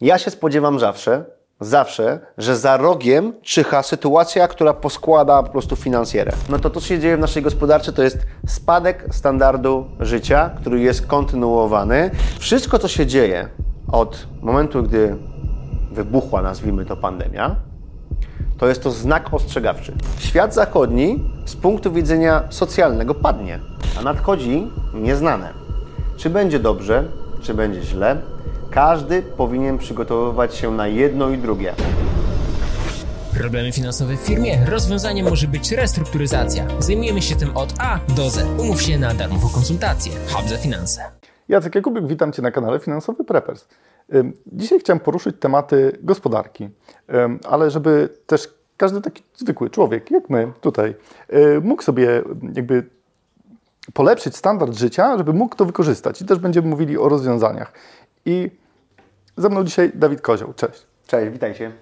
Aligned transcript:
Ja 0.00 0.18
się 0.18 0.30
spodziewam 0.30 0.78
zawsze, 0.78 1.24
zawsze, 1.60 2.20
że 2.38 2.56
za 2.56 2.76
rogiem 2.76 3.32
czyha 3.42 3.82
sytuacja, 3.82 4.48
która 4.48 4.74
poskłada 4.74 5.42
po 5.42 5.50
prostu 5.50 5.76
finansjerę. 5.76 6.32
No 6.48 6.58
to 6.58 6.70
to, 6.70 6.80
co 6.80 6.86
się 6.86 6.98
dzieje 6.98 7.16
w 7.16 7.20
naszej 7.20 7.42
gospodarce, 7.42 7.92
to 7.92 8.02
jest 8.02 8.18
spadek 8.46 9.06
standardu 9.10 9.84
życia, 10.00 10.50
który 10.60 10.80
jest 10.80 11.06
kontynuowany. 11.06 12.10
Wszystko, 12.38 12.78
co 12.78 12.88
się 12.88 13.06
dzieje 13.06 13.48
od 13.92 14.26
momentu, 14.42 14.82
gdy 14.82 15.16
wybuchła, 15.92 16.42
nazwijmy 16.42 16.84
to, 16.84 16.96
pandemia, 16.96 17.56
to 18.58 18.68
jest 18.68 18.82
to 18.82 18.90
znak 18.90 19.34
ostrzegawczy. 19.34 19.92
Świat 20.18 20.54
zachodni 20.54 21.24
z 21.44 21.56
punktu 21.56 21.92
widzenia 21.92 22.44
socjalnego 22.50 23.14
padnie, 23.14 23.58
a 23.98 24.02
nadchodzi 24.02 24.70
nieznane. 24.94 25.52
Czy 26.16 26.30
będzie 26.30 26.58
dobrze, 26.58 27.04
czy 27.42 27.54
będzie 27.54 27.82
źle, 27.82 28.16
każdy 28.70 29.22
powinien 29.22 29.78
przygotowywać 29.78 30.54
się 30.54 30.70
na 30.70 30.86
jedno 30.86 31.30
i 31.30 31.38
drugie. 31.38 31.74
Problemy 33.38 33.72
finansowe 33.72 34.16
w 34.16 34.20
firmie? 34.20 34.66
Rozwiązaniem 34.66 35.28
może 35.28 35.48
być 35.48 35.72
restrukturyzacja. 35.72 36.66
Zajmujemy 36.78 37.22
się 37.22 37.36
tym 37.36 37.56
od 37.56 37.74
A 37.78 37.98
do 38.16 38.30
Z. 38.30 38.60
Umów 38.60 38.82
się 38.82 38.98
na 38.98 39.14
darmową 39.14 39.48
konsultację. 39.48 40.12
Hub 40.32 40.48
za 40.48 40.56
finanse. 40.56 41.02
Jacek 41.48 41.74
Jakubik, 41.74 42.06
witam 42.06 42.32
Cię 42.32 42.42
na 42.42 42.50
kanale 42.50 42.78
Finansowy 42.78 43.24
Preppers. 43.24 43.68
Dzisiaj 44.46 44.80
chciałem 44.80 45.00
poruszyć 45.00 45.36
tematy 45.40 45.98
gospodarki, 46.02 46.68
ale 47.48 47.70
żeby 47.70 48.08
też 48.26 48.48
każdy 48.76 49.00
taki 49.00 49.22
zwykły 49.36 49.70
człowiek, 49.70 50.10
jak 50.10 50.30
my 50.30 50.52
tutaj, 50.60 50.94
mógł 51.62 51.82
sobie 51.82 52.22
jakby 52.54 52.86
polepszyć 53.92 54.36
standard 54.36 54.76
życia, 54.76 55.18
żeby 55.18 55.32
mógł 55.32 55.56
to 55.56 55.64
wykorzystać. 55.64 56.22
I 56.22 56.24
też 56.24 56.38
będziemy 56.38 56.68
mówili 56.68 56.98
o 56.98 57.08
rozwiązaniach. 57.08 57.72
I 58.24 58.50
ze 59.40 59.48
mną 59.48 59.64
dzisiaj 59.64 59.92
Dawid 59.94 60.20
Kozioł. 60.20 60.52
Cześć. 60.52 60.86
Cześć, 61.06 61.32
witajcie. 61.32 61.72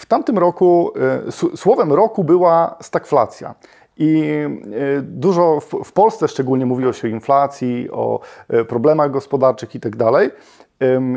W 0.00 0.06
tamtym 0.08 0.38
roku, 0.38 0.92
e, 1.26 1.56
słowem 1.56 1.92
roku 1.92 2.24
była 2.24 2.76
stagflacja. 2.80 3.54
I 3.96 4.22
e, 4.22 5.02
dużo 5.02 5.60
w 5.84 5.92
Polsce 5.92 6.28
szczególnie 6.28 6.66
mówiło 6.66 6.92
się 6.92 7.08
o 7.08 7.10
inflacji, 7.10 7.90
o 7.90 8.20
e, 8.48 8.64
problemach 8.64 9.10
gospodarczych 9.10 9.74
i 9.74 9.80
tak 9.80 9.96
dalej. 9.96 10.30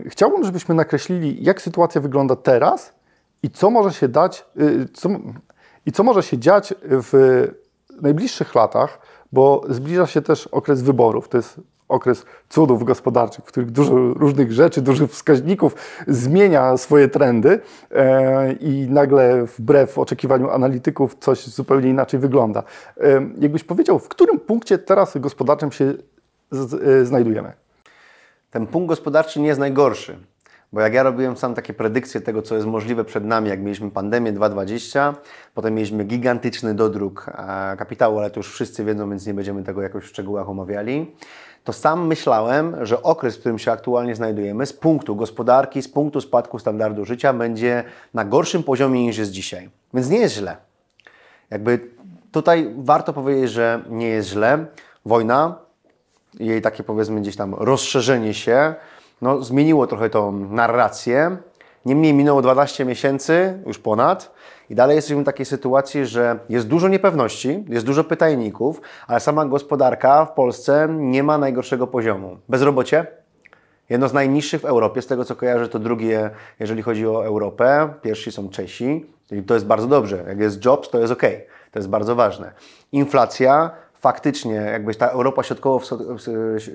Chciałbym, 0.06 0.44
żebyśmy 0.44 0.76
nakreślili, 0.76 1.44
jak 1.44 1.62
sytuacja 1.62 2.02
wygląda 2.02 2.36
teraz 2.36 2.94
i 3.44 3.50
co 3.50 3.70
może 3.70 3.94
się 3.94 4.08
dać, 4.08 4.46
co, 4.94 5.10
i 5.86 5.92
co 5.92 6.04
może 6.04 6.24
się 6.24 6.38
dziać 6.38 6.74
w 6.82 7.48
najbliższych 8.02 8.56
latach, 8.56 9.00
bo 9.32 9.62
zbliża 9.70 10.08
się 10.08 10.22
też 10.22 10.48
okres 10.48 10.82
wyborów. 10.82 11.30
To 11.30 11.38
jest 11.38 11.62
okres 11.90 12.26
cudów 12.50 12.84
gospodarczych, 12.84 13.46
w 13.46 13.48
których 13.48 13.72
dużo 13.72 14.14
różnych 14.14 14.52
rzeczy, 14.52 14.82
dużo 14.82 15.08
wskaźników 15.08 15.76
zmienia 16.08 16.78
swoje 16.78 17.08
trendy 17.08 17.60
e, 17.92 18.54
i 18.54 18.88
nagle 18.90 19.46
wbrew 19.46 19.98
oczekiwaniu 19.98 20.50
analityków 20.50 21.16
coś 21.20 21.48
zupełnie 21.48 21.90
inaczej 21.90 22.20
wygląda. 22.20 22.64
E, 22.98 23.30
jakbyś 23.40 23.64
powiedział, 23.64 24.00
w 24.00 24.08
którym 24.08 24.40
punkcie 24.40 24.78
teraz 24.78 25.18
gospodarczym 25.18 25.72
się 25.72 25.94
e, 27.02 27.06
znajdujemy? 27.06 27.54
Ten 28.52 28.68
punkt 28.68 28.90
gospodarczy 28.90 29.40
nie 29.40 29.48
jest 29.48 29.60
najgorszy. 29.60 30.18
Bo 30.74 30.82
jak 30.82 30.94
ja 30.94 31.04
robiłem 31.04 31.38
sam 31.38 31.54
takie 31.54 31.74
predykcje 31.74 32.22
tego, 32.22 32.42
co 32.42 32.56
jest 32.56 32.68
możliwe 32.68 33.06
przed 33.06 33.26
nami, 33.26 33.50
jak 33.50 33.60
mieliśmy 33.60 33.92
pandemię 33.92 34.32
2020, 34.32 35.16
potem 35.54 35.74
mieliśmy 35.74 36.04
gigantyczny 36.04 36.76
dodruk 36.76 37.26
kapitału, 37.78 38.20
ale 38.20 38.30
to 38.30 38.40
już 38.40 38.54
wszyscy 38.54 38.86
wiedzą, 38.86 39.10
więc 39.10 39.28
nie 39.28 39.34
będziemy 39.34 39.64
tego 39.64 39.82
jakoś 39.82 40.04
w 40.04 40.08
szczegółach 40.08 40.50
omawiali, 40.50 41.16
to 41.64 41.74
sam 41.74 42.08
myślałem, 42.08 42.86
że 42.86 43.04
okres, 43.04 43.38
w 43.38 43.40
którym 43.40 43.60
się 43.60 43.72
aktualnie 43.72 44.16
znajdujemy, 44.16 44.66
z 44.66 44.74
punktu 44.74 45.16
gospodarki, 45.16 45.82
z 45.82 45.88
punktu 45.88 46.22
spadku 46.22 46.60
standardu 46.60 47.06
życia, 47.06 47.34
będzie 47.34 47.84
na 48.14 48.26
gorszym 48.26 48.64
poziomie 48.64 49.06
niż 49.06 49.18
jest 49.18 49.32
dzisiaj. 49.32 49.70
Więc 49.94 50.10
nie 50.10 50.18
jest 50.18 50.36
źle. 50.36 50.58
Jakby 51.50 51.80
tutaj 52.32 52.74
warto 52.78 53.14
powiedzieć, 53.14 53.52
że 53.52 53.84
nie 53.90 54.08
jest 54.08 54.30
źle. 54.30 54.66
Wojna, 55.06 55.56
jej 56.40 56.62
takie 56.62 56.84
powiedzmy 56.84 57.22
gdzieś 57.22 57.36
tam 57.36 57.54
rozszerzenie 57.54 58.34
się, 58.34 58.76
no, 59.22 59.42
zmieniło 59.42 59.88
trochę 59.88 60.10
tą 60.10 60.32
narrację. 60.32 61.38
Niemniej 61.86 62.14
minęło 62.14 62.42
12 62.42 62.86
miesięcy, 62.86 63.64
już 63.66 63.80
ponad, 63.80 64.32
i 64.70 64.76
dalej 64.76 64.96
jesteśmy 64.96 65.22
w 65.22 65.26
takiej 65.26 65.46
sytuacji, 65.46 66.06
że 66.06 66.40
jest 66.50 66.68
dużo 66.68 66.88
niepewności, 66.88 67.66
jest 67.68 67.86
dużo 67.86 68.04
pytajników, 68.04 68.82
ale 69.08 69.20
sama 69.20 69.46
gospodarka 69.46 70.26
w 70.26 70.32
Polsce 70.32 70.88
nie 70.90 71.24
ma 71.24 71.38
najgorszego 71.38 71.88
poziomu. 71.88 72.38
Bezrobocie? 72.50 73.08
Jedno 73.90 74.08
z 74.08 74.14
najniższych 74.14 74.62
w 74.62 74.66
Europie, 74.66 75.02
z 75.02 75.08
tego 75.08 75.26
co 75.26 75.36
kojarzę, 75.36 75.70
to 75.70 75.80
drugie, 75.80 76.30
jeżeli 76.60 76.82
chodzi 76.82 77.08
o 77.08 77.26
Europę. 77.26 77.94
Pierwsi 78.02 78.32
są 78.32 78.50
Czesi, 78.50 79.06
i 79.32 79.44
to 79.44 79.54
jest 79.54 79.66
bardzo 79.66 79.88
dobrze. 79.88 80.24
Jak 80.28 80.40
jest 80.40 80.66
jobs, 80.66 80.90
to 80.90 81.00
jest 81.00 81.14
ok. 81.14 81.24
To 81.72 81.80
jest 81.80 81.90
bardzo 81.90 82.16
ważne. 82.16 82.52
Inflacja 82.92 83.72
faktycznie 84.00 84.56
jakby 84.56 84.96
ta 84.96 85.08
Europa 85.08 85.44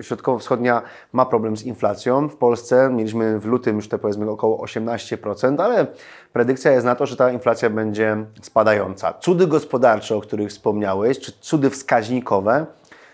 środkowo-wschodnia 0.01 0.83
ma 1.13 1.27
problem 1.27 1.57
z 1.57 1.63
inflacją. 1.63 2.29
W 2.29 2.37
Polsce 2.37 2.91
mieliśmy 2.91 3.41
w 3.41 3.45
lutym 3.45 3.77
już 3.77 3.89
te 3.89 3.99
powiedzmy 3.99 4.31
około 4.31 4.65
18%, 4.65 5.63
ale 5.63 5.87
predykcja 6.33 6.73
jest 6.73 6.87
na 6.87 6.95
to, 6.95 7.07
że 7.07 7.17
ta 7.17 7.31
inflacja 7.31 7.71
będzie 7.71 8.17
spadająca. 8.43 9.13
Cudy 9.13 9.47
gospodarcze, 9.47 10.17
o 10.17 10.21
których 10.21 10.51
wspomniałeś, 10.51 11.21
czy 11.21 11.33
cudy 11.41 11.71
wskaźnikowe, 11.71 12.67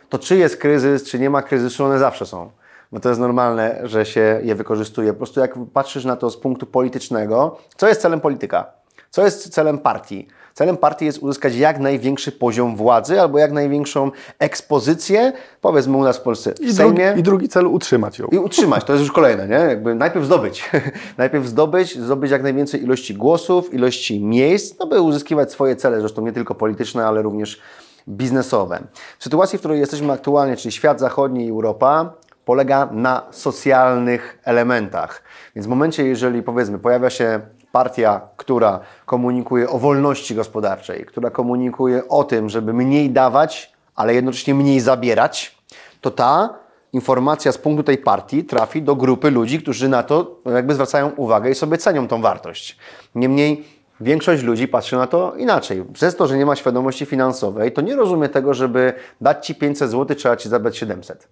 to 0.09 0.19
czy 0.19 0.37
jest 0.37 0.57
kryzys, 0.57 1.05
czy 1.05 1.19
nie 1.19 1.31
ma 1.31 1.43
kryzysu, 1.43 1.85
one 1.85 1.99
zawsze 1.99 2.27
są. 2.27 2.51
Bo 2.93 3.01
to 3.01 3.09
jest 3.09 3.21
normalne, 3.21 3.81
że 3.83 4.07
się 4.07 4.41
je 4.43 4.55
wykorzystuje. 4.55 5.13
Po 5.13 5.17
prostu 5.17 5.41
jak 5.41 5.55
patrzysz 5.73 6.05
na 6.05 6.17
to 6.17 6.31
z 6.31 6.37
punktu 6.37 6.67
politycznego, 6.67 7.59
co 7.77 7.89
jest 7.89 8.01
celem 8.01 8.21
polityka? 8.21 8.80
Co 9.11 9.25
jest 9.25 9.49
celem 9.49 9.79
partii? 9.79 10.29
Celem 10.55 10.77
partii 10.77 11.05
jest 11.05 11.19
uzyskać 11.19 11.55
jak 11.55 11.79
największy 11.79 12.33
poziom 12.33 12.77
władzy 12.77 13.21
albo 13.21 13.39
jak 13.39 13.53
największą 13.53 14.11
ekspozycję, 14.39 15.33
powiedzmy 15.61 15.97
u 15.97 16.03
nas 16.03 16.19
w 16.19 16.23
Polsce 16.23 16.53
w 16.55 16.61
I, 16.61 16.73
Sejmie. 16.73 17.05
Drugi, 17.05 17.21
I 17.21 17.23
drugi 17.23 17.49
cel 17.49 17.67
utrzymać 17.67 18.19
ją. 18.19 18.27
I 18.27 18.39
utrzymać, 18.39 18.85
to 18.85 18.93
jest 18.93 19.05
już 19.05 19.13
kolejne, 19.13 19.49
nie? 19.49 19.55
Jakby 19.55 19.95
najpierw 19.95 20.25
zdobyć. 20.25 20.71
najpierw 21.19 21.47
zdobyć, 21.47 21.99
zdobyć 21.99 22.31
jak 22.31 22.43
najwięcej 22.43 22.83
ilości 22.83 23.15
głosów, 23.15 23.75
ilości 23.75 24.21
miejsc, 24.21 24.79
no 24.79 24.87
by 24.87 25.01
uzyskiwać 25.01 25.53
swoje 25.53 25.77
cele, 25.77 26.01
zresztą 26.01 26.23
nie 26.23 26.33
tylko 26.33 26.55
polityczne, 26.55 27.07
ale 27.07 27.23
również 27.23 27.61
biznesowe. 28.09 28.83
W 29.19 29.25
sytuacji, 29.25 29.59
w 29.59 29.61
której 29.61 29.81
jesteśmy 29.81 30.13
aktualnie, 30.13 30.57
czyli 30.57 30.73
świat 30.73 31.01
zachodni 31.01 31.47
i 31.47 31.51
Europa, 31.51 32.13
polega 32.45 32.89
na 32.93 33.23
socjalnych 33.31 34.39
elementach. 34.45 35.23
Więc 35.55 35.67
w 35.67 35.71
momencie, 35.71 36.07
jeżeli 36.07 36.43
powiedzmy 36.43 36.79
pojawia 36.79 37.11
się 37.11 37.41
partia, 37.73 38.21
która 38.37 38.81
komunikuje 39.07 39.69
o 39.69 39.79
wolności 39.79 40.35
gospodarczej, 40.35 41.05
która 41.07 41.31
komunikuje 41.31 42.09
o 42.09 42.25
tym, 42.25 42.49
żeby 42.49 42.73
mniej 42.73 43.11
dawać, 43.11 43.73
ale 43.97 44.15
jednocześnie 44.15 44.55
mniej 44.55 44.81
zabierać, 44.81 45.59
to 46.01 46.11
ta 46.11 46.55
informacja 46.93 47.53
z 47.53 47.59
punktu 47.59 47.83
tej 47.83 47.99
partii 47.99 48.45
trafi 48.45 48.83
do 48.83 48.97
grupy 48.97 49.31
ludzi, 49.31 49.63
którzy 49.63 49.89
na 49.89 50.03
to 50.03 50.41
jakby 50.55 50.75
zwracają 50.75 51.11
uwagę 51.11 51.51
i 51.51 51.55
sobie 51.55 51.79
cenią 51.79 52.09
tą 52.09 52.23
wartość. 52.23 52.79
Niemniej 53.15 53.65
większość 54.01 54.43
ludzi 54.43 54.69
patrzy 54.69 54.97
na 54.97 55.07
to 55.07 55.35
inaczej. 55.37 55.85
Przez 55.93 56.17
to, 56.17 56.27
że 56.27 56.39
nie 56.39 56.47
ma 56.47 56.57
świadomości 56.57 57.07
finansowej, 57.07 57.73
to 57.73 57.81
nie 57.81 57.97
rozumie 57.97 58.29
tego, 58.29 58.55
żeby 58.55 58.93
dać 59.21 59.47
Ci 59.47 59.55
500 59.55 59.91
zł, 59.91 60.17
trzeba 60.17 60.37
Ci 60.37 60.49
zabrać 60.49 60.77
700 60.77 61.29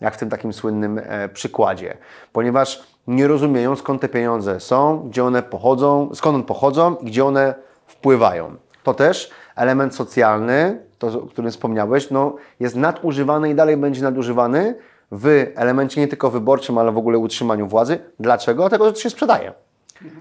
jak 0.00 0.14
w 0.14 0.18
tym 0.18 0.30
takim 0.30 0.52
słynnym 0.52 1.00
e, 1.04 1.28
przykładzie, 1.28 1.96
ponieważ 2.32 2.82
nie 3.06 3.28
rozumieją 3.28 3.76
skąd 3.76 4.00
te 4.00 4.08
pieniądze 4.08 4.60
są, 4.60 5.08
gdzie 5.08 5.24
one 5.24 5.42
pochodzą, 5.42 6.10
skąd 6.14 6.34
one 6.34 6.44
pochodzą 6.44 6.96
i 6.96 7.04
gdzie 7.04 7.24
one 7.24 7.54
wpływają. 7.86 8.56
To 8.82 8.94
też 8.94 9.30
element 9.56 9.94
socjalny, 9.94 10.82
to, 10.98 11.06
o 11.06 11.26
którym 11.26 11.50
wspomniałeś, 11.50 12.10
no, 12.10 12.36
jest 12.60 12.76
nadużywany 12.76 13.50
i 13.50 13.54
dalej 13.54 13.76
będzie 13.76 14.02
nadużywany 14.02 14.74
w 15.12 15.52
elemencie 15.56 16.00
nie 16.00 16.08
tylko 16.08 16.30
wyborczym, 16.30 16.78
ale 16.78 16.92
w 16.92 16.98
ogóle 16.98 17.18
utrzymaniu 17.18 17.66
władzy. 17.66 17.98
Dlaczego? 18.20 18.62
Dlatego, 18.62 18.86
że 18.86 18.92
to 18.92 19.00
się 19.00 19.10
sprzedaje. 19.10 19.52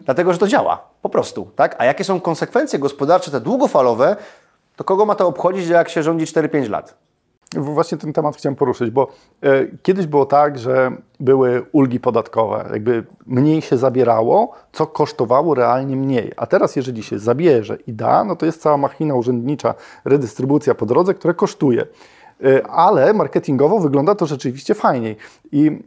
Dlatego, 0.06 0.34
że 0.34 0.40
to 0.40 0.48
działa. 0.48 0.88
Po 1.02 1.10
prostu. 1.10 1.48
Tak? 1.56 1.76
A 1.78 1.86
jakie 1.86 2.04
są 2.04 2.22
konsekwencje 2.22 2.80
gospodarcze, 2.80 3.32
te 3.32 3.42
długofalowe, 3.42 4.16
to 4.76 4.84
kogo 4.84 5.06
ma 5.06 5.16
to 5.16 5.28
obchodzić, 5.28 5.68
jak 5.68 5.90
się 5.90 6.04
rządzi 6.04 6.26
4-5 6.26 6.70
lat? 6.70 6.96
Właśnie 7.56 7.98
ten 7.98 8.14
temat 8.14 8.36
chciałem 8.36 8.56
poruszyć, 8.56 8.90
bo 8.90 9.08
e, 9.42 9.66
kiedyś 9.84 10.08
było 10.08 10.26
tak, 10.26 10.60
że 10.60 10.92
były 11.20 11.66
ulgi 11.72 12.00
podatkowe, 12.00 12.70
jakby 12.74 13.04
mniej 13.26 13.62
się 13.62 13.78
zabierało, 13.78 14.52
co 14.72 14.88
kosztowało 14.88 15.56
realnie 15.56 15.96
mniej. 15.96 16.32
A 16.38 16.46
teraz, 16.46 16.76
jeżeli 16.76 17.04
się 17.04 17.20
zabierze 17.20 17.78
i 17.88 17.94
da, 17.94 18.24
no 18.24 18.36
to 18.36 18.46
jest 18.46 18.62
cała 18.62 18.78
machina 18.78 19.16
urzędnicza, 19.16 19.74
redystrybucja 20.06 20.76
po 20.76 20.86
drodze, 20.86 21.14
która 21.14 21.34
kosztuje 21.34 21.86
e, 22.46 22.68
ale 22.68 23.14
marketingowo 23.14 23.80
wygląda 23.80 24.16
to 24.16 24.26
rzeczywiście 24.26 24.74
fajniej. 24.74 25.16
I 25.52 25.84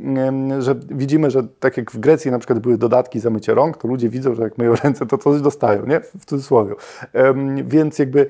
że 0.58 0.74
widzimy, 0.88 1.30
że 1.30 1.42
tak 1.60 1.76
jak 1.76 1.90
w 1.90 1.98
Grecji 1.98 2.30
na 2.30 2.38
przykład 2.38 2.58
były 2.58 2.78
dodatki 2.78 3.20
za 3.20 3.30
mycie 3.30 3.54
rąk, 3.54 3.76
to 3.76 3.88
ludzie 3.88 4.08
widzą, 4.08 4.34
że 4.34 4.42
jak 4.42 4.58
myją 4.58 4.74
ręce, 4.84 5.06
to 5.06 5.18
coś 5.18 5.40
dostają, 5.40 5.86
nie? 5.86 6.00
W 6.00 6.24
cudzysłowie. 6.24 6.74
Więc 7.64 7.98
jakby 7.98 8.26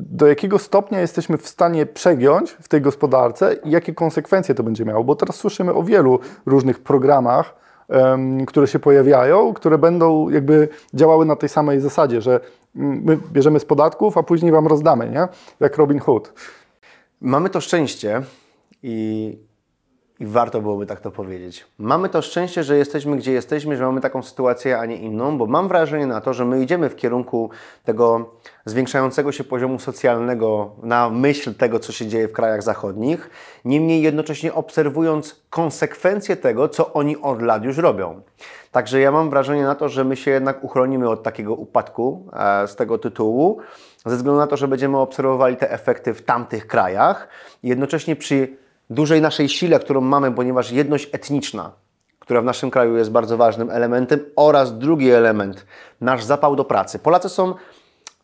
do 0.00 0.26
jakiego 0.26 0.58
stopnia 0.58 1.00
jesteśmy 1.00 1.38
w 1.38 1.48
stanie 1.48 1.86
przegiąć 1.86 2.50
w 2.50 2.68
tej 2.68 2.80
gospodarce 2.80 3.56
i 3.64 3.70
jakie 3.70 3.94
konsekwencje 3.94 4.54
to 4.54 4.62
będzie 4.62 4.84
miało. 4.84 5.04
Bo 5.04 5.16
teraz 5.16 5.36
słyszymy 5.36 5.74
o 5.74 5.82
wielu 5.82 6.18
różnych 6.46 6.78
programach, 6.78 7.54
em, 7.88 8.46
które 8.46 8.66
się 8.66 8.78
pojawiają, 8.78 9.54
które 9.54 9.78
będą 9.78 10.28
jakby 10.28 10.68
działały 10.94 11.26
na 11.26 11.36
tej 11.36 11.48
samej 11.48 11.80
zasadzie, 11.80 12.20
że 12.20 12.40
mm, 12.76 13.02
my 13.04 13.18
bierzemy 13.32 13.60
z 13.60 13.64
podatków, 13.64 14.18
a 14.18 14.22
później 14.22 14.52
wam 14.52 14.66
rozdamy, 14.66 15.10
nie? 15.10 15.28
Jak 15.60 15.76
Robin 15.76 15.98
Hood. 15.98 16.32
Mamy 17.20 17.50
to 17.50 17.60
szczęście 17.60 18.22
i, 18.82 19.38
i 20.20 20.26
warto 20.26 20.60
byłoby 20.60 20.86
tak 20.86 21.00
to 21.00 21.10
powiedzieć. 21.10 21.66
Mamy 21.78 22.08
to 22.08 22.22
szczęście, 22.22 22.64
że 22.64 22.76
jesteśmy 22.76 23.16
gdzie 23.16 23.32
jesteśmy, 23.32 23.76
że 23.76 23.86
mamy 23.86 24.00
taką 24.00 24.22
sytuację, 24.22 24.78
a 24.78 24.86
nie 24.86 24.96
inną, 24.96 25.38
bo 25.38 25.46
mam 25.46 25.68
wrażenie 25.68 26.06
na 26.06 26.20
to, 26.20 26.34
że 26.34 26.44
my 26.44 26.62
idziemy 26.62 26.88
w 26.88 26.96
kierunku 26.96 27.50
tego 27.84 28.30
zwiększającego 28.64 29.32
się 29.32 29.44
poziomu 29.44 29.78
socjalnego 29.78 30.70
na 30.82 31.10
myśl 31.10 31.54
tego, 31.54 31.78
co 31.78 31.92
się 31.92 32.06
dzieje 32.06 32.28
w 32.28 32.32
krajach 32.32 32.62
zachodnich, 32.62 33.30
niemniej 33.64 34.02
jednocześnie 34.02 34.54
obserwując 34.54 35.40
konsekwencje 35.50 36.36
tego, 36.36 36.68
co 36.68 36.92
oni 36.92 37.16
od 37.16 37.42
lat 37.42 37.64
już 37.64 37.78
robią. 37.78 38.20
Także 38.72 39.00
ja 39.00 39.12
mam 39.12 39.30
wrażenie 39.30 39.62
na 39.62 39.74
to, 39.74 39.88
że 39.88 40.04
my 40.04 40.16
się 40.16 40.30
jednak 40.30 40.64
uchronimy 40.64 41.08
od 41.08 41.22
takiego 41.22 41.54
upadku 41.54 42.26
e, 42.32 42.68
z 42.68 42.76
tego 42.76 42.98
tytułu, 42.98 43.58
ze 44.06 44.16
względu 44.16 44.38
na 44.38 44.46
to, 44.46 44.56
że 44.56 44.68
będziemy 44.68 44.98
obserwowali 44.98 45.56
te 45.56 45.70
efekty 45.70 46.14
w 46.14 46.22
tamtych 46.22 46.66
krajach 46.66 47.28
jednocześnie 47.62 48.16
przy 48.16 48.56
dużej 48.90 49.20
naszej 49.20 49.48
sile, 49.48 49.80
którą 49.80 50.00
mamy, 50.00 50.32
ponieważ 50.32 50.72
jedność 50.72 51.08
etniczna, 51.12 51.72
która 52.18 52.42
w 52.42 52.44
naszym 52.44 52.70
kraju 52.70 52.96
jest 52.96 53.10
bardzo 53.10 53.36
ważnym 53.36 53.70
elementem, 53.70 54.20
oraz 54.36 54.78
drugi 54.78 55.10
element, 55.10 55.66
nasz 56.00 56.24
zapał 56.24 56.56
do 56.56 56.64
pracy. 56.64 56.98
Polacy 56.98 57.28
są 57.28 57.54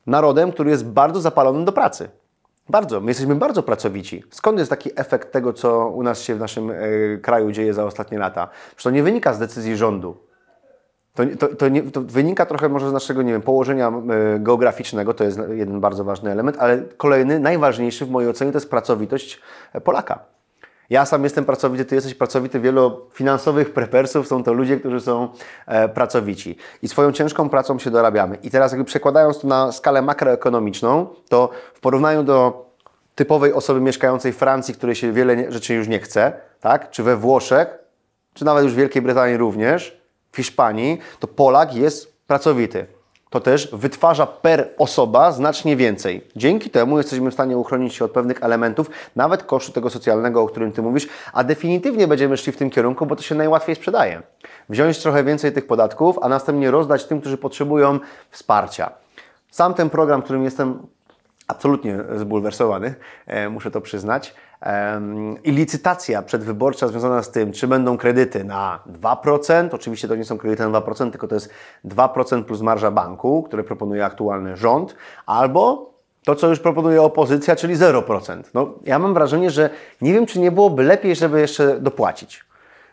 narodem, 0.07 0.53
który 0.53 0.71
jest 0.71 0.87
bardzo 0.87 1.21
zapalony 1.21 1.65
do 1.65 1.73
pracy. 1.73 2.09
Bardzo. 2.69 3.01
My 3.01 3.11
jesteśmy 3.11 3.35
bardzo 3.35 3.63
pracowici. 3.63 4.23
Skąd 4.31 4.59
jest 4.59 4.71
taki 4.71 4.91
efekt 4.97 5.33
tego, 5.33 5.53
co 5.53 5.89
u 5.89 6.03
nas 6.03 6.23
się 6.23 6.35
w 6.35 6.41
naszym 6.41 6.71
e, 6.71 6.75
kraju 7.23 7.53
dzieje 7.53 7.75
za 7.75 7.85
ostatnie 7.85 8.19
lata? 8.19 8.49
Przecież 8.67 8.85
to 8.85 8.91
nie 8.91 9.03
wynika 9.03 9.35
z 9.35 9.39
decyzji 9.39 9.77
rządu. 9.77 10.17
To, 11.15 11.23
to, 11.39 11.57
to, 11.57 11.69
nie, 11.69 11.83
to, 11.83 12.01
wynika 12.01 12.47
trochę 12.47 12.69
może 12.69 12.91
z 12.91 12.93
naszego, 12.93 13.23
nie 13.23 13.33
wiem, 13.33 13.43
położenia 13.43 13.93
y, 14.37 14.41
geograficznego, 14.41 15.15
to 15.15 15.25
jest 15.25 15.39
jeden 15.51 15.81
bardzo 15.81 16.05
ważny 16.05 16.31
element, 16.31 16.57
ale 16.61 16.83
kolejny, 16.97 17.41
najważniejszy 17.41 18.07
w 18.07 18.11
mojej 18.11 18.31
ocenie 18.31 18.53
to 18.53 18.57
jest 18.57 18.71
pracowitość 18.71 19.41
e, 19.73 19.81
Polaka. 19.81 20.36
Ja 20.91 21.07
sam 21.07 21.25
jestem 21.25 21.45
pracowity, 21.45 21.85
ty 21.85 21.95
jesteś 21.95 22.15
pracowity, 22.15 22.61
wielu 22.61 23.01
finansowych 23.13 23.73
prepersów 23.73 24.29
są 24.29 24.43
to 24.43 24.53
ludzie, 24.53 24.77
którzy 24.77 25.01
są 25.01 25.29
e, 25.67 25.89
pracowici 25.89 26.57
i 26.83 26.89
swoją 26.89 27.13
ciężką 27.13 27.49
pracą 27.49 27.79
się 27.79 27.91
dorabiamy. 27.91 28.37
I 28.43 28.51
teraz 28.51 28.73
jakby 28.73 28.85
przekładając 28.85 29.39
to 29.39 29.47
na 29.49 29.73
skalę 29.73 30.03
makroekonomiczną, 30.03 31.07
to 31.29 31.51
w 31.75 31.81
porównaniu 31.81 32.23
do 32.23 32.67
typowej 33.15 33.53
osoby 33.53 33.81
mieszkającej 33.81 34.33
w 34.33 34.37
Francji, 34.37 34.75
której 34.75 34.95
się 34.95 35.13
wiele 35.13 35.53
rzeczy 35.53 35.75
już 35.75 35.89
nie 35.89 35.99
chce, 35.99 36.33
tak? 36.61 36.91
czy 36.91 37.03
we 37.03 37.17
Włoszech, 37.17 37.79
czy 38.35 38.45
nawet 38.45 38.65
już 38.65 38.73
w 38.73 38.77
Wielkiej 38.77 39.03
Brytanii 39.03 39.37
również, 39.37 40.01
w 40.33 40.37
Hiszpanii, 40.37 40.99
to 41.21 41.27
Polak 41.27 41.75
jest 41.75 42.27
pracowity. 42.27 42.96
To 43.31 43.41
też 43.41 43.69
wytwarza 43.73 44.27
per 44.27 44.69
osoba 44.79 45.33
znacznie 45.33 45.77
więcej. 45.77 46.27
Dzięki 46.37 46.71
temu 46.71 46.99
jesteśmy 46.99 47.31
w 47.31 47.35
stanie 47.35 47.57
uchronić 47.57 47.95
się 47.95 48.05
od 48.05 48.11
pewnych 48.11 48.43
elementów, 48.43 48.91
nawet 49.17 49.43
kosztu 49.43 49.73
tego 49.73 49.91
socjalnego, 49.91 50.43
o 50.43 50.47
którym 50.47 50.73
Ty 50.73 50.83
mówisz, 50.83 51.09
a 51.33 51.45
definitywnie 51.45 52.09
będziemy 52.09 52.37
szli 52.37 52.53
w 52.53 52.57
tym 52.57 52.71
kierunku, 52.71 53.07
bo 53.07 53.17
to 53.17 53.23
się 53.23 53.35
najłatwiej 53.35 53.77
sprzedaje. 53.77 54.23
Wziąć 54.69 54.99
trochę 54.99 55.25
więcej 55.25 55.53
tych 55.53 55.67
podatków, 55.67 56.19
a 56.23 56.29
następnie 56.29 56.71
rozdać 56.71 57.05
tym, 57.05 57.21
którzy 57.21 57.39
potrzebują 57.39 57.99
wsparcia. 58.31 58.91
Sam 59.51 59.75
ten 59.75 59.91
program, 59.91 60.23
którym 60.23 60.45
jestem 60.45 60.87
absolutnie 61.49 61.99
zbulwersowany, 62.17 62.95
e, 63.27 63.49
muszę 63.49 63.71
to 63.71 63.81
przyznać, 63.81 64.35
i 65.45 65.53
licytacja 65.53 66.23
przedwyborcza 66.23 66.89
związana 66.89 67.23
z 67.23 67.31
tym, 67.31 67.53
czy 67.53 67.69
będą 67.69 67.97
kredyty 67.97 68.45
na 68.45 68.81
2%, 69.01 69.69
oczywiście 69.73 70.09
to 70.09 70.17
nie 70.17 70.25
są 70.25 70.39
kredyty 70.39 70.69
na 70.69 70.81
2%, 70.81 71.11
tylko 71.11 71.29
to 71.29 71.35
jest 71.35 71.51
2% 71.85 72.45
plus 72.45 72.61
marża 72.61 72.91
banku, 72.91 73.43
które 73.43 73.65
proponuje 73.65 74.05
aktualny 74.05 74.57
rząd, 74.57 74.97
albo 75.27 75.91
to, 76.25 76.35
co 76.35 76.49
już 76.49 76.61
proponuje 76.61 77.03
opozycja, 77.03 77.57
czyli 77.57 77.77
0%. 77.77 78.43
No, 78.55 78.75
ja 78.85 78.99
mam 78.99 79.15
wrażenie, 79.15 79.51
że 79.51 79.71
nie 80.01 80.13
wiem, 80.13 80.27
czy 80.27 80.41
nie 80.41 80.53
byłoby 80.53 80.83
lepiej, 80.83 81.17
żeby 81.17 81.41
jeszcze 81.41 81.81
dopłacić. 81.81 82.45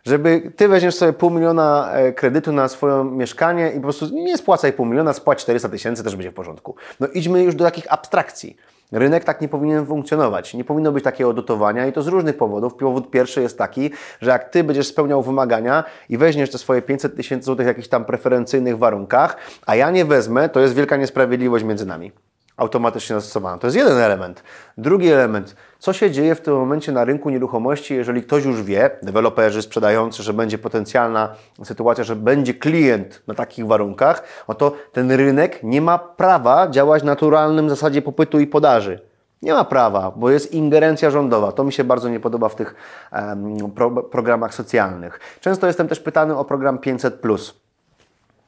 Żeby 0.06 0.51
ty 0.56 0.68
weźmiesz 0.68 0.95
sobie 0.95 1.13
pół 1.13 1.30
miliona 1.30 1.92
e, 1.94 2.13
kredytu 2.13 2.51
na 2.51 2.68
swoje 2.68 3.04
mieszkanie 3.04 3.71
i 3.71 3.75
po 3.75 3.81
prostu 3.81 4.06
nie 4.12 4.38
spłacaj 4.38 4.74
pół 4.74 4.86
miliona, 4.86 5.13
spłać 5.13 5.42
400 5.42 5.69
tysięcy, 5.69 6.04
też 6.04 6.16
będzie 6.16 6.31
w 6.31 6.33
porządku. 6.33 6.75
No 7.00 7.07
idźmy 7.07 7.44
już 7.44 7.56
do 7.56 7.63
takich 7.63 7.94
abstrakcji. 7.94 8.57
Rynek 8.94 9.24
tak 9.24 9.42
nie 9.42 9.48
powinien 9.48 9.86
funkcjonować. 9.86 10.54
Nie 10.54 10.63
powinno 10.63 10.92
być 10.92 11.04
takiego 11.04 11.34
dotowania 11.34 11.88
i 11.88 11.94
to 11.94 12.01
z 12.01 12.07
różnych 12.07 12.38
powodów. 12.38 12.75
Powód 12.75 13.10
pierwszy 13.10 13.42
jest 13.42 13.57
taki, 13.57 13.92
że 14.22 14.30
jak 14.30 14.50
Ty 14.50 14.63
będziesz 14.63 14.88
spełniał 14.88 15.22
wymagania 15.22 15.84
i 16.10 16.18
weźmiesz 16.18 16.51
te 16.51 16.57
swoje 16.57 16.81
500 16.81 17.16
tysięcy 17.16 17.45
złotych 17.45 17.66
w 17.66 17.68
jakichś 17.68 17.88
tam 17.88 18.06
preferencyjnych 18.06 18.78
warunkach, 18.78 19.38
a 19.66 19.75
ja 19.75 19.92
nie 19.92 20.06
wezmę, 20.06 20.50
to 20.50 20.60
jest 20.60 20.75
wielka 20.75 20.98
niesprawiedliwość 20.98 21.66
między 21.66 21.86
nami 21.86 22.12
automatycznie 22.58 23.16
zastosowana. 23.16 23.58
To 23.58 23.68
jest 23.68 23.78
jeden 23.78 23.98
element. 23.98 24.44
Drugi 24.78 25.10
element, 25.10 25.56
co 25.80 25.94
się 25.94 26.12
dzieje 26.12 26.36
w 26.36 26.42
tym 26.42 26.54
momencie 26.54 26.92
na 26.92 27.06
rynku 27.06 27.30
nieruchomości, 27.30 27.96
jeżeli 27.96 28.24
ktoś 28.24 28.46
już 28.46 28.64
wie, 28.64 28.90
deweloperzy, 29.04 29.62
sprzedający, 29.62 30.24
że 30.24 30.34
będzie 30.34 30.58
potencjalna 30.58 31.36
sytuacja, 31.64 32.04
że 32.04 32.16
będzie 32.16 32.54
klient 32.54 33.24
na 33.28 33.34
takich 33.34 33.68
warunkach, 33.68 34.24
oto 34.48 34.74
ten 34.92 35.12
rynek 35.12 35.60
nie 35.64 35.82
ma 35.82 35.98
prawa 35.98 36.70
działać 36.70 37.04
naturalnym 37.04 37.70
zasadzie 37.70 38.02
popytu 38.02 38.40
i 38.40 38.48
podaży. 38.48 39.00
Nie 39.42 39.54
ma 39.54 39.64
prawa, 39.64 40.12
bo 40.16 40.30
jest 40.30 40.54
ingerencja 40.54 41.10
rządowa. 41.10 41.52
To 41.52 41.64
mi 41.64 41.74
się 41.74 41.84
bardzo 41.84 42.10
nie 42.10 42.20
podoba 42.20 42.50
w 42.50 42.56
tych 42.56 42.76
um, 43.12 43.72
pro, 43.72 43.92
programach 43.92 44.54
socjalnych. 44.54 45.20
Często 45.42 45.68
jestem 45.68 45.88
też 45.88 46.00
pytany 46.00 46.38
o 46.38 46.46
program 46.46 46.78
500 46.78 47.22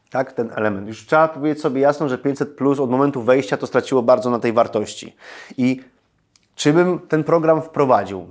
tak, 0.09 0.33
ten 0.33 0.51
element. 0.55 0.87
Już 0.87 1.05
trzeba 1.05 1.27
powiedzieć 1.27 1.61
sobie 1.61 1.81
jasno, 1.81 2.09
że 2.09 2.17
500 2.17 2.55
plus 2.55 2.79
od 2.79 2.89
momentu 2.89 3.21
wejścia 3.21 3.57
to 3.57 3.67
straciło 3.67 4.01
bardzo 4.01 4.29
na 4.29 4.39
tej 4.39 4.53
wartości. 4.53 5.15
I 5.57 5.81
czy 6.55 6.73
bym 6.73 6.99
ten 6.99 7.23
program 7.23 7.61
wprowadził? 7.61 8.27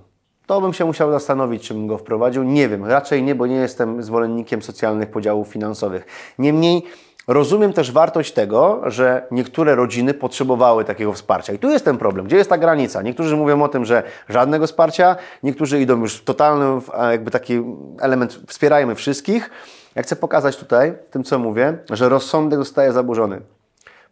To 0.47 0.61
bym 0.61 0.73
się 0.73 0.85
musiał 0.85 1.11
zastanowić, 1.11 1.69
czy 1.69 1.75
bym 1.75 1.87
go 1.87 1.99
wprowadził. 1.99 2.43
Nie 2.43 2.69
wiem, 2.69 2.85
raczej 2.85 3.23
nie, 3.23 3.35
bo 3.35 3.47
nie 3.47 3.57
jestem 3.57 4.03
zwolennikiem 4.03 4.63
socjalnych 4.63 5.11
podziałów 5.11 5.49
finansowych. 5.49 6.07
Niemniej 6.39 6.83
rozumiem 7.29 7.73
też 7.73 7.93
wartość 7.93 8.33
tego, 8.33 8.83
że 8.87 9.27
niektóre 9.31 9.75
rodziny 9.75 10.15
potrzebowały 10.15 10.85
takiego 10.85 11.13
wsparcia. 11.13 11.53
I 11.53 11.59
tu 11.59 11.71
jest 11.71 11.85
ten 11.85 11.99
problem. 11.99 12.27
Gdzie 12.27 12.37
jest 12.37 12.51
ta 12.51 12.59
granica? 12.59 13.03
Niektórzy 13.03 13.37
mówią 13.37 13.63
o 13.63 13.69
tym, 13.69 13.85
że 13.85 14.03
żadnego 14.29 14.67
wsparcia, 14.67 15.17
niektórzy 15.43 15.81
idą 15.81 16.01
już 16.01 16.17
w 16.17 16.25
totalny 16.25 16.81
jakby 17.11 17.31
taki 17.31 17.63
element 18.01 18.41
wspierajmy 18.47 18.95
wszystkich. 18.95 19.51
Ja 19.95 20.03
chcę 20.03 20.17
pokazać 20.17 20.57
tutaj, 20.57 20.95
tym 21.11 21.25
co 21.25 21.39
mówię, 21.39 21.79
że 21.91 22.09
rozsądek 22.09 22.59
zostaje 22.59 22.93
zaburzony. 22.93 23.41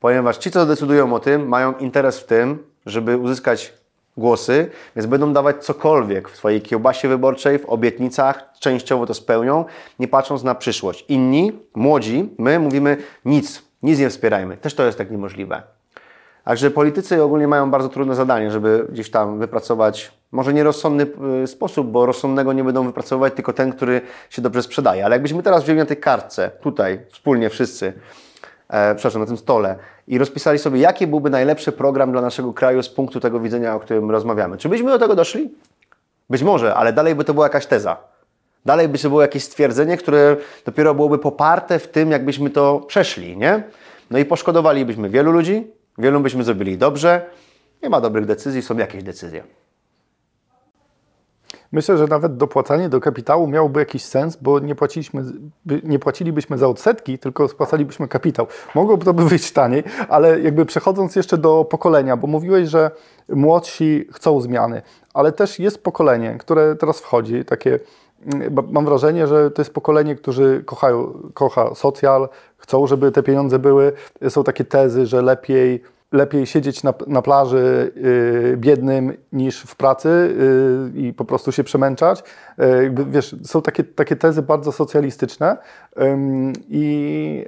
Ponieważ 0.01 0.37
ci, 0.37 0.51
co 0.51 0.67
decydują 0.67 1.15
o 1.15 1.21
tym, 1.21 1.49
mają 1.49 1.75
interes 1.75 2.21
w 2.21 2.27
tym, 2.27 2.59
żeby 2.87 3.17
uzyskać 3.17 3.73
głosy, 4.17 4.71
więc 4.97 5.07
będą 5.07 5.33
dawać 5.33 5.65
cokolwiek 5.65 6.29
w 6.29 6.37
swojej 6.37 6.63
kiełbasie 6.63 7.09
wyborczej, 7.09 7.59
w 7.59 7.67
obietnicach, 7.67 8.45
częściowo 8.59 9.07
to 9.07 9.15
spełnią, 9.15 9.65
nie 9.99 10.09
patrząc 10.09 10.43
na 10.43 10.55
przyszłość. 10.55 11.05
Inni, 11.09 11.53
młodzi, 11.75 12.35
my 12.39 12.59
mówimy 12.59 12.97
nic, 13.25 13.63
nic 13.83 13.99
nie 13.99 14.11
wspierajmy. 14.11 14.57
Też 14.57 14.75
to 14.75 14.87
jest 14.87 14.99
tak 14.99 15.11
niemożliwe. 15.11 15.63
Także 16.45 16.71
politycy 16.71 17.23
ogólnie 17.23 17.49
mają 17.49 17.71
bardzo 17.71 17.89
trudne 17.89 18.15
zadanie, 18.15 18.51
żeby 18.51 18.87
gdzieś 18.91 19.11
tam 19.11 19.39
wypracować 19.39 20.13
może 20.33 20.55
nierozsądny 20.55 21.07
y, 21.43 21.47
sposób, 21.47 21.91
bo 21.91 22.07
rozsądnego 22.07 22.53
nie 22.53 22.65
będą 22.65 22.85
wypracowywać 22.85 23.35
tylko 23.35 23.53
ten, 23.53 23.73
który 23.73 24.01
się 24.31 24.43
dobrze 24.43 24.63
sprzedaje. 24.63 25.05
Ale 25.05 25.15
jakbyśmy 25.15 25.43
teraz 25.43 25.65
wzięli 25.65 25.79
na 25.79 25.87
tej 25.87 25.97
kartce, 25.97 26.51
tutaj, 26.61 27.01
wspólnie 27.13 27.51
wszyscy, 27.51 27.93
e, 28.69 28.95
przepraszam, 28.95 29.21
na 29.21 29.27
tym 29.27 29.37
stole 29.37 29.77
i 30.09 30.19
rozpisali 30.19 30.59
sobie, 30.59 30.81
jaki 30.81 31.07
byłby 31.07 31.31
najlepszy 31.31 31.73
program 31.73 32.13
dla 32.13 32.21
naszego 32.21 32.53
kraju 32.53 32.83
z 32.83 32.89
punktu 32.89 33.21
tego 33.21 33.41
widzenia, 33.41 33.75
o 33.75 33.81
którym 33.81 34.11
rozmawiamy. 34.11 34.57
Czy 34.57 34.69
byśmy 34.69 34.91
do 34.91 34.99
tego 34.99 35.15
doszli? 35.15 35.55
Być 36.31 36.43
może, 36.43 36.75
ale 36.75 36.93
dalej 36.93 37.15
by 37.15 37.25
to 37.25 37.35
była 37.35 37.47
jakaś 37.47 37.67
teza. 37.67 37.97
Dalej 38.65 38.89
by 38.89 38.99
to 38.99 39.09
było 39.09 39.23
jakieś 39.23 39.45
stwierdzenie, 39.45 39.97
które 39.97 40.37
dopiero 40.65 40.95
byłoby 40.95 41.19
poparte 41.19 41.79
w 41.79 41.89
tym, 41.89 42.11
jakbyśmy 42.11 42.51
to 42.51 42.81
przeszli, 42.81 43.37
nie? 43.37 43.63
No 44.11 44.19
i 44.19 44.25
poszkodowalibyśmy 44.25 45.09
wielu 45.09 45.33
ludzi, 45.33 45.71
wielu 45.99 46.21
byśmy 46.21 46.45
zrobili 46.45 46.79
dobrze. 46.79 47.27
Nie 47.83 47.91
ma 47.91 48.01
dobrych 48.01 48.27
decyzji, 48.27 48.63
są 48.63 48.77
jakieś 48.77 49.03
decyzje. 49.03 49.43
Myślę, 51.73 51.99
że 51.99 52.07
nawet 52.07 52.37
dopłacanie 52.37 52.89
do 52.89 53.01
kapitału 53.01 53.47
miałoby 53.47 53.81
jakiś 53.81 54.05
sens, 54.05 54.37
bo 54.37 54.59
nie, 54.59 54.75
płaciliśmy, 54.75 55.25
nie 55.83 55.99
płacilibyśmy 55.99 56.59
za 56.59 56.69
odsetki, 56.69 57.19
tylko 57.19 57.49
spłacalibyśmy 57.49 58.09
kapitał. 58.09 58.47
Mogłoby 58.75 59.05
to 59.05 59.15
by 59.15 59.25
wyjść 59.25 59.53
taniej, 59.53 59.85
ale 60.09 60.41
jakby 60.41 60.67
przechodząc 60.67 61.17
jeszcze 61.17 61.39
do 61.39 61.65
pokolenia, 61.65 62.17
bo 62.17 62.27
mówiłeś, 62.27 62.69
że 62.69 62.91
młodsi 63.29 64.09
chcą 64.13 64.41
zmiany, 64.41 64.83
ale 65.15 65.33
też 65.33 65.59
jest 65.59 65.85
pokolenie, 65.85 66.37
które 66.39 66.77
teraz 66.77 67.01
wchodzi, 67.01 67.45
takie 67.45 67.79
mm, 68.33 68.57
mam 68.71 68.85
wrażenie, 68.85 69.27
że 69.27 69.51
to 69.51 69.63
jest 69.63 69.75
pokolenie, 69.75 70.17
którzy 70.17 70.63
kochają, 70.67 71.13
kocha 71.35 71.75
socjal, 71.75 72.29
chcą, 72.57 72.87
żeby 72.87 73.13
te 73.13 73.23
pieniądze 73.23 73.59
były. 73.59 73.93
Są 74.29 74.45
takie 74.45 74.65
tezy, 74.65 75.07
że 75.07 75.23
lepiej 75.23 75.83
lepiej 76.13 76.47
siedzieć 76.47 76.83
na, 76.83 76.95
na 77.07 77.23
plaży 77.23 77.93
y, 77.97 78.57
biednym 78.57 79.17
niż 79.33 79.63
w 79.63 79.77
pracy 79.77 80.09
y, 80.09 80.99
i 80.99 81.13
po 81.13 81.25
prostu 81.25 81.53
się 81.53 81.65
przemęczać. 81.65 82.23
Y, 82.79 82.83
jakby, 82.83 83.05
wiesz, 83.05 83.37
są 83.45 83.63
takie, 83.63 83.85
takie 83.85 84.17
tezy 84.17 84.43
bardzo 84.43 84.73
socjalistyczne 84.73 85.57
i 86.69 87.45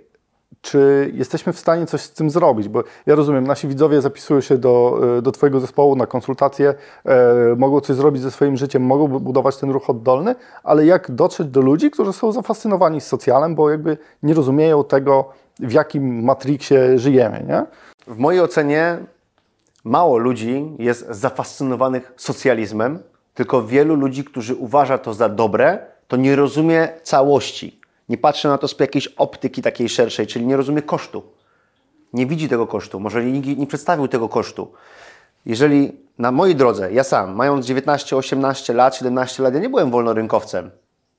czy 0.64 1.10
jesteśmy 1.14 1.52
w 1.52 1.58
stanie 1.58 1.86
coś 1.86 2.00
z 2.00 2.10
tym 2.12 2.30
zrobić? 2.30 2.68
Bo 2.68 2.82
ja 3.06 3.14
rozumiem, 3.14 3.46
nasi 3.46 3.68
widzowie 3.68 4.00
zapisują 4.00 4.40
się 4.40 4.58
do, 4.58 5.00
y, 5.18 5.22
do 5.22 5.32
Twojego 5.32 5.60
zespołu 5.60 5.96
na 5.96 6.06
konsultacje, 6.06 6.74
e, 7.04 7.54
mogą 7.56 7.80
coś 7.80 7.96
zrobić 7.96 8.22
ze 8.22 8.30
swoim 8.30 8.56
życiem, 8.56 8.82
mogą 8.82 9.08
budować 9.08 9.56
ten 9.56 9.70
ruch 9.70 9.90
oddolny, 9.90 10.34
ale 10.62 10.86
jak 10.86 11.10
dotrzeć 11.10 11.46
do 11.48 11.60
ludzi, 11.60 11.90
którzy 11.90 12.12
są 12.12 12.32
zafascynowani 12.32 13.00
socjalem, 13.00 13.54
bo 13.54 13.70
jakby 13.70 13.98
nie 14.22 14.34
rozumieją 14.34 14.84
tego, 14.84 15.28
w 15.60 15.72
jakim 15.72 16.24
matriksie 16.24 16.74
żyjemy, 16.96 17.44
nie? 17.48 17.66
W 18.06 18.18
mojej 18.18 18.40
ocenie 18.40 18.98
mało 19.84 20.18
ludzi 20.18 20.72
jest 20.78 21.06
zafascynowanych 21.10 22.12
socjalizmem, 22.16 23.02
tylko 23.34 23.62
wielu 23.62 23.94
ludzi, 23.94 24.24
którzy 24.24 24.54
uważa 24.54 24.98
to 24.98 25.14
za 25.14 25.28
dobre, 25.28 25.78
to 26.08 26.16
nie 26.16 26.36
rozumie 26.36 26.88
całości. 27.02 27.80
Nie 28.08 28.18
patrzy 28.18 28.48
na 28.48 28.58
to 28.58 28.68
z 28.68 28.80
jakiejś 28.80 29.06
optyki 29.06 29.62
takiej 29.62 29.88
szerszej, 29.88 30.26
czyli 30.26 30.46
nie 30.46 30.56
rozumie 30.56 30.82
kosztu. 30.82 31.22
Nie 32.12 32.26
widzi 32.26 32.48
tego 32.48 32.66
kosztu, 32.66 33.00
może 33.00 33.24
nikt 33.24 33.58
nie 33.58 33.66
przedstawił 33.66 34.08
tego 34.08 34.28
kosztu. 34.28 34.72
Jeżeli 35.46 35.92
na 36.18 36.32
mojej 36.32 36.56
drodze, 36.56 36.92
ja 36.92 37.04
sam, 37.04 37.34
mając 37.34 37.66
19, 37.66 38.16
18 38.16 38.72
lat, 38.74 38.96
17 38.96 39.42
lat, 39.42 39.54
ja 39.54 39.60
nie 39.60 39.68
byłem 39.68 39.90
wolnorynkowcem. 39.90 40.70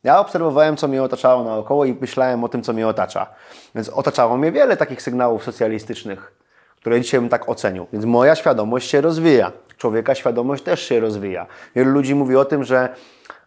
Ja 0.03 0.19
obserwowałem, 0.19 0.77
co 0.77 0.87
mnie 0.87 1.03
otaczało 1.03 1.43
naokoło 1.43 1.85
i 1.85 1.93
myślałem 2.01 2.43
o 2.43 2.49
tym, 2.49 2.61
co 2.61 2.73
mnie 2.73 2.87
otacza. 2.87 3.27
Więc 3.75 3.89
otaczało 3.89 4.37
mnie 4.37 4.51
wiele 4.51 4.77
takich 4.77 5.01
sygnałów 5.01 5.43
socjalistycznych, 5.43 6.44
które 6.85 7.01
dzisiaj 7.01 7.19
bym 7.19 7.29
tak 7.29 7.49
ocenił. 7.49 7.87
Więc 7.93 8.05
moja 8.05 8.35
świadomość 8.35 8.89
się 8.89 9.01
rozwija. 9.01 9.51
Człowieka 9.77 10.15
świadomość 10.15 10.63
też 10.63 10.81
się 10.81 10.99
rozwija. 10.99 11.45
Wielu 11.75 11.91
ludzi 11.91 12.15
mówi 12.15 12.35
o 12.35 12.45
tym, 12.45 12.63
że 12.63 12.89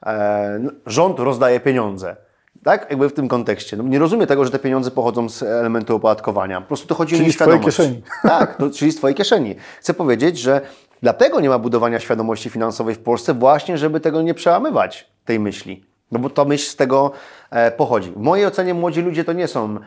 e, 0.06 0.60
rząd 0.86 1.18
rozdaje 1.18 1.60
pieniądze. 1.60 2.16
Tak? 2.64 2.86
Jakby 2.90 3.08
w 3.08 3.12
tym 3.12 3.28
kontekście. 3.28 3.76
No, 3.76 3.82
nie 3.82 3.98
rozumie 3.98 4.26
tego, 4.26 4.44
że 4.44 4.50
te 4.50 4.58
pieniądze 4.58 4.90
pochodzą 4.90 5.28
z 5.28 5.42
elementu 5.42 5.96
opodatkowania. 5.96 6.60
Po 6.60 6.66
prostu 6.66 6.86
to 6.86 6.94
chodzi 6.94 7.10
czyli 7.10 7.24
o 7.24 7.26
nieświadomość. 7.26 7.68
z 7.68 7.74
twojej 7.74 7.92
kieszeni. 7.92 8.02
Tak, 8.38 8.56
to, 8.56 8.70
czyli 8.70 8.92
z 8.92 8.96
Twojej 8.96 9.14
kieszeni. 9.14 9.56
Chcę 9.80 9.94
powiedzieć, 9.94 10.38
że 10.38 10.60
dlatego 11.02 11.40
nie 11.40 11.48
ma 11.48 11.58
budowania 11.58 12.00
świadomości 12.00 12.50
finansowej 12.50 12.94
w 12.94 12.98
Polsce 12.98 13.34
właśnie, 13.34 13.78
żeby 13.78 14.00
tego 14.00 14.22
nie 14.22 14.34
przełamywać, 14.34 15.10
tej 15.24 15.40
myśli. 15.40 15.87
No 16.12 16.18
bo 16.18 16.30
to 16.30 16.44
myśl 16.44 16.70
z 16.70 16.76
tego 16.76 17.10
e, 17.50 17.70
pochodzi. 17.70 18.10
W 18.10 18.16
mojej 18.16 18.46
ocenie 18.46 18.74
młodzi 18.74 19.02
ludzie 19.02 19.24
to 19.24 19.32
nie 19.32 19.48
są 19.48 19.78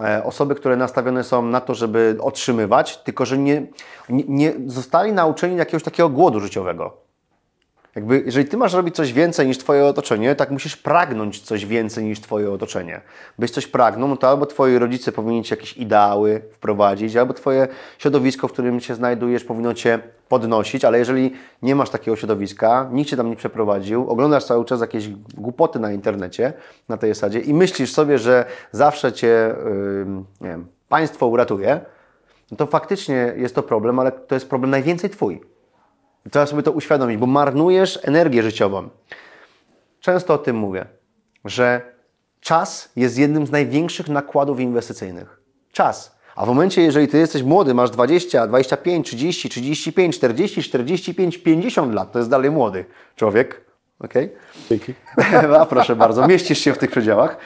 e, 0.00 0.24
osoby, 0.24 0.54
które 0.54 0.76
nastawione 0.76 1.24
są 1.24 1.42
na 1.42 1.60
to, 1.60 1.74
żeby 1.74 2.16
otrzymywać, 2.20 2.96
tylko 2.96 3.26
że 3.26 3.38
nie, 3.38 3.66
nie, 4.08 4.24
nie 4.28 4.52
zostali 4.66 5.12
nauczeni 5.12 5.56
jakiegoś 5.56 5.82
takiego 5.82 6.08
głodu 6.08 6.40
życiowego. 6.40 7.07
Jakby, 7.98 8.22
jeżeli 8.26 8.48
ty 8.48 8.56
masz 8.56 8.72
robić 8.72 8.94
coś 8.94 9.12
więcej 9.12 9.46
niż 9.46 9.58
twoje 9.58 9.84
otoczenie, 9.84 10.34
tak 10.34 10.50
musisz 10.50 10.76
pragnąć 10.76 11.40
coś 11.40 11.66
więcej 11.66 12.04
niż 12.04 12.20
twoje 12.20 12.50
otoczenie. 12.50 13.00
Byś 13.38 13.50
coś 13.50 13.66
pragnął, 13.66 14.08
no 14.08 14.16
to 14.16 14.28
albo 14.28 14.46
twoi 14.46 14.78
rodzice 14.78 15.12
powinni 15.12 15.44
ci 15.44 15.52
jakieś 15.52 15.76
ideały 15.76 16.42
wprowadzić, 16.52 17.16
albo 17.16 17.34
twoje 17.34 17.68
środowisko, 17.98 18.48
w 18.48 18.52
którym 18.52 18.80
się 18.80 18.94
znajdujesz, 18.94 19.44
powinno 19.44 19.74
cię 19.74 19.98
podnosić, 20.28 20.84
ale 20.84 20.98
jeżeli 20.98 21.32
nie 21.62 21.74
masz 21.74 21.90
takiego 21.90 22.16
środowiska, 22.16 22.88
nikt 22.92 23.10
cię 23.10 23.16
tam 23.16 23.30
nie 23.30 23.36
przeprowadził, 23.36 24.10
oglądasz 24.10 24.44
cały 24.44 24.64
czas 24.64 24.80
jakieś 24.80 25.08
głupoty 25.34 25.78
na 25.78 25.92
internecie 25.92 26.52
na 26.88 26.96
tej 26.96 27.14
zasadzie 27.14 27.40
i 27.40 27.54
myślisz 27.54 27.92
sobie, 27.92 28.18
że 28.18 28.44
zawsze 28.72 29.12
cię, 29.12 29.54
yy, 29.64 30.06
nie 30.40 30.48
wiem, 30.48 30.66
państwo 30.88 31.26
uratuje, 31.26 31.80
no 32.50 32.56
to 32.56 32.66
faktycznie 32.66 33.32
jest 33.36 33.54
to 33.54 33.62
problem, 33.62 33.98
ale 33.98 34.12
to 34.12 34.34
jest 34.34 34.48
problem 34.48 34.70
najwięcej 34.70 35.10
twój. 35.10 35.57
Trzeba 36.30 36.46
sobie 36.46 36.62
to 36.62 36.72
uświadomić, 36.72 37.16
bo 37.16 37.26
marnujesz 37.26 37.98
energię 38.02 38.42
życiową. 38.42 38.88
Często 40.00 40.34
o 40.34 40.38
tym 40.38 40.56
mówię, 40.56 40.86
że 41.44 41.92
czas 42.40 42.92
jest 42.96 43.18
jednym 43.18 43.46
z 43.46 43.50
największych 43.50 44.08
nakładów 44.08 44.60
inwestycyjnych. 44.60 45.40
Czas. 45.72 46.18
A 46.36 46.44
w 46.44 46.48
momencie, 46.48 46.82
jeżeli 46.82 47.08
ty 47.08 47.18
jesteś 47.18 47.42
młody, 47.42 47.74
masz 47.74 47.90
20, 47.90 48.46
25, 48.46 49.06
30, 49.06 49.48
35, 49.48 50.16
40, 50.16 50.62
45, 50.62 51.38
50 51.38 51.94
lat, 51.94 52.12
to 52.12 52.18
jest 52.18 52.30
dalej 52.30 52.50
młody 52.50 52.84
człowiek. 53.16 53.64
Okay? 53.98 54.30
Dzięki. 54.70 54.94
A 55.60 55.66
proszę 55.66 55.96
bardzo, 55.96 56.28
mieścisz 56.28 56.58
się 56.58 56.72
w 56.72 56.78
tych 56.78 56.90
przedziałach. 56.90 57.36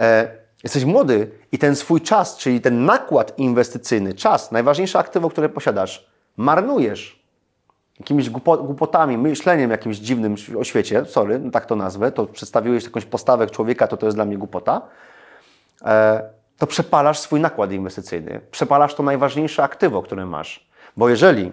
E, 0.00 0.28
jesteś 0.64 0.84
młody 0.84 1.30
i 1.52 1.58
ten 1.58 1.76
swój 1.76 2.00
czas, 2.00 2.36
czyli 2.36 2.60
ten 2.60 2.84
nakład 2.84 3.38
inwestycyjny, 3.38 4.14
czas, 4.14 4.52
najważniejsze 4.52 4.98
aktywo, 4.98 5.30
które 5.30 5.48
posiadasz, 5.48 6.10
marnujesz 6.36 7.23
jakimiś 8.00 8.30
głupotami, 8.30 9.18
myśleniem 9.18 9.70
jakimś 9.70 9.96
dziwnym 9.96 10.34
o 10.58 10.64
świecie, 10.64 11.04
sorry, 11.04 11.38
no 11.38 11.50
tak 11.50 11.66
to 11.66 11.76
nazwę, 11.76 12.12
to 12.12 12.26
przedstawiłeś 12.26 12.84
jakąś 12.84 13.04
postawę 13.04 13.46
człowieka, 13.46 13.86
to 13.86 13.96
to 13.96 14.06
jest 14.06 14.16
dla 14.16 14.24
mnie 14.24 14.38
głupota, 14.38 14.82
e, 15.84 16.22
to 16.58 16.66
przepalasz 16.66 17.18
swój 17.18 17.40
nakład 17.40 17.72
inwestycyjny. 17.72 18.40
Przepalasz 18.50 18.94
to 18.94 19.02
najważniejsze 19.02 19.62
aktywo, 19.62 20.02
które 20.02 20.26
masz. 20.26 20.66
Bo 20.96 21.08
jeżeli 21.08 21.52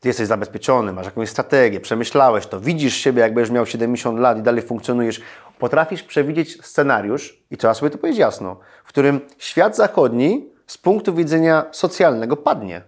ty 0.00 0.08
jesteś 0.08 0.26
zabezpieczony, 0.26 0.92
masz 0.92 1.06
jakąś 1.06 1.28
strategię, 1.28 1.80
przemyślałeś 1.80 2.46
to, 2.46 2.60
widzisz 2.60 2.94
siebie, 2.94 3.22
jak 3.22 3.34
będziesz 3.34 3.50
miał 3.50 3.66
70 3.66 4.18
lat 4.18 4.38
i 4.38 4.42
dalej 4.42 4.62
funkcjonujesz, 4.62 5.20
potrafisz 5.58 6.02
przewidzieć 6.02 6.64
scenariusz, 6.66 7.42
i 7.50 7.56
trzeba 7.56 7.74
sobie 7.74 7.90
to 7.90 7.98
powiedzieć 7.98 8.20
jasno, 8.20 8.56
w 8.84 8.88
którym 8.88 9.20
świat 9.38 9.76
zachodni 9.76 10.50
z 10.66 10.78
punktu 10.78 11.14
widzenia 11.14 11.64
socjalnego 11.70 12.36
padnie. 12.36 12.82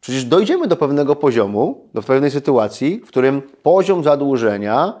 Przecież 0.00 0.24
dojdziemy 0.24 0.66
do 0.66 0.76
pewnego 0.76 1.16
poziomu, 1.16 1.88
do 1.94 2.02
pewnej 2.02 2.30
sytuacji, 2.30 3.00
w 3.04 3.08
którym 3.08 3.42
poziom 3.62 4.04
zadłużenia 4.04 5.00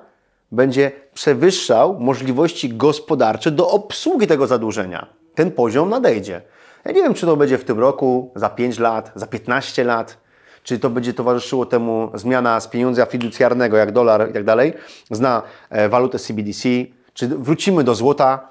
będzie 0.52 0.92
przewyższał 1.14 2.00
możliwości 2.00 2.76
gospodarcze 2.76 3.50
do 3.50 3.70
obsługi 3.70 4.26
tego 4.26 4.46
zadłużenia. 4.46 5.06
Ten 5.34 5.50
poziom 5.50 5.90
nadejdzie. 5.90 6.42
Ja 6.84 6.92
nie 6.92 7.02
wiem, 7.02 7.14
czy 7.14 7.26
to 7.26 7.36
będzie 7.36 7.58
w 7.58 7.64
tym 7.64 7.78
roku, 7.78 8.30
za 8.34 8.48
5 8.48 8.78
lat, 8.78 9.12
za 9.14 9.26
15 9.26 9.84
lat, 9.84 10.18
czy 10.62 10.78
to 10.78 10.90
będzie 10.90 11.14
towarzyszyło 11.14 11.66
temu 11.66 12.10
zmiana 12.14 12.60
z 12.60 12.68
pieniądza 12.68 13.06
fiducjarnego, 13.06 13.76
jak 13.76 13.92
dolar 13.92 14.30
i 14.30 14.32
tak 14.32 14.44
dalej, 14.44 14.72
zna 15.10 15.42
e, 15.70 15.88
walutę 15.88 16.18
CBDC, 16.18 16.68
czy 17.14 17.28
wrócimy 17.28 17.84
do 17.84 17.94
złota 17.94 18.48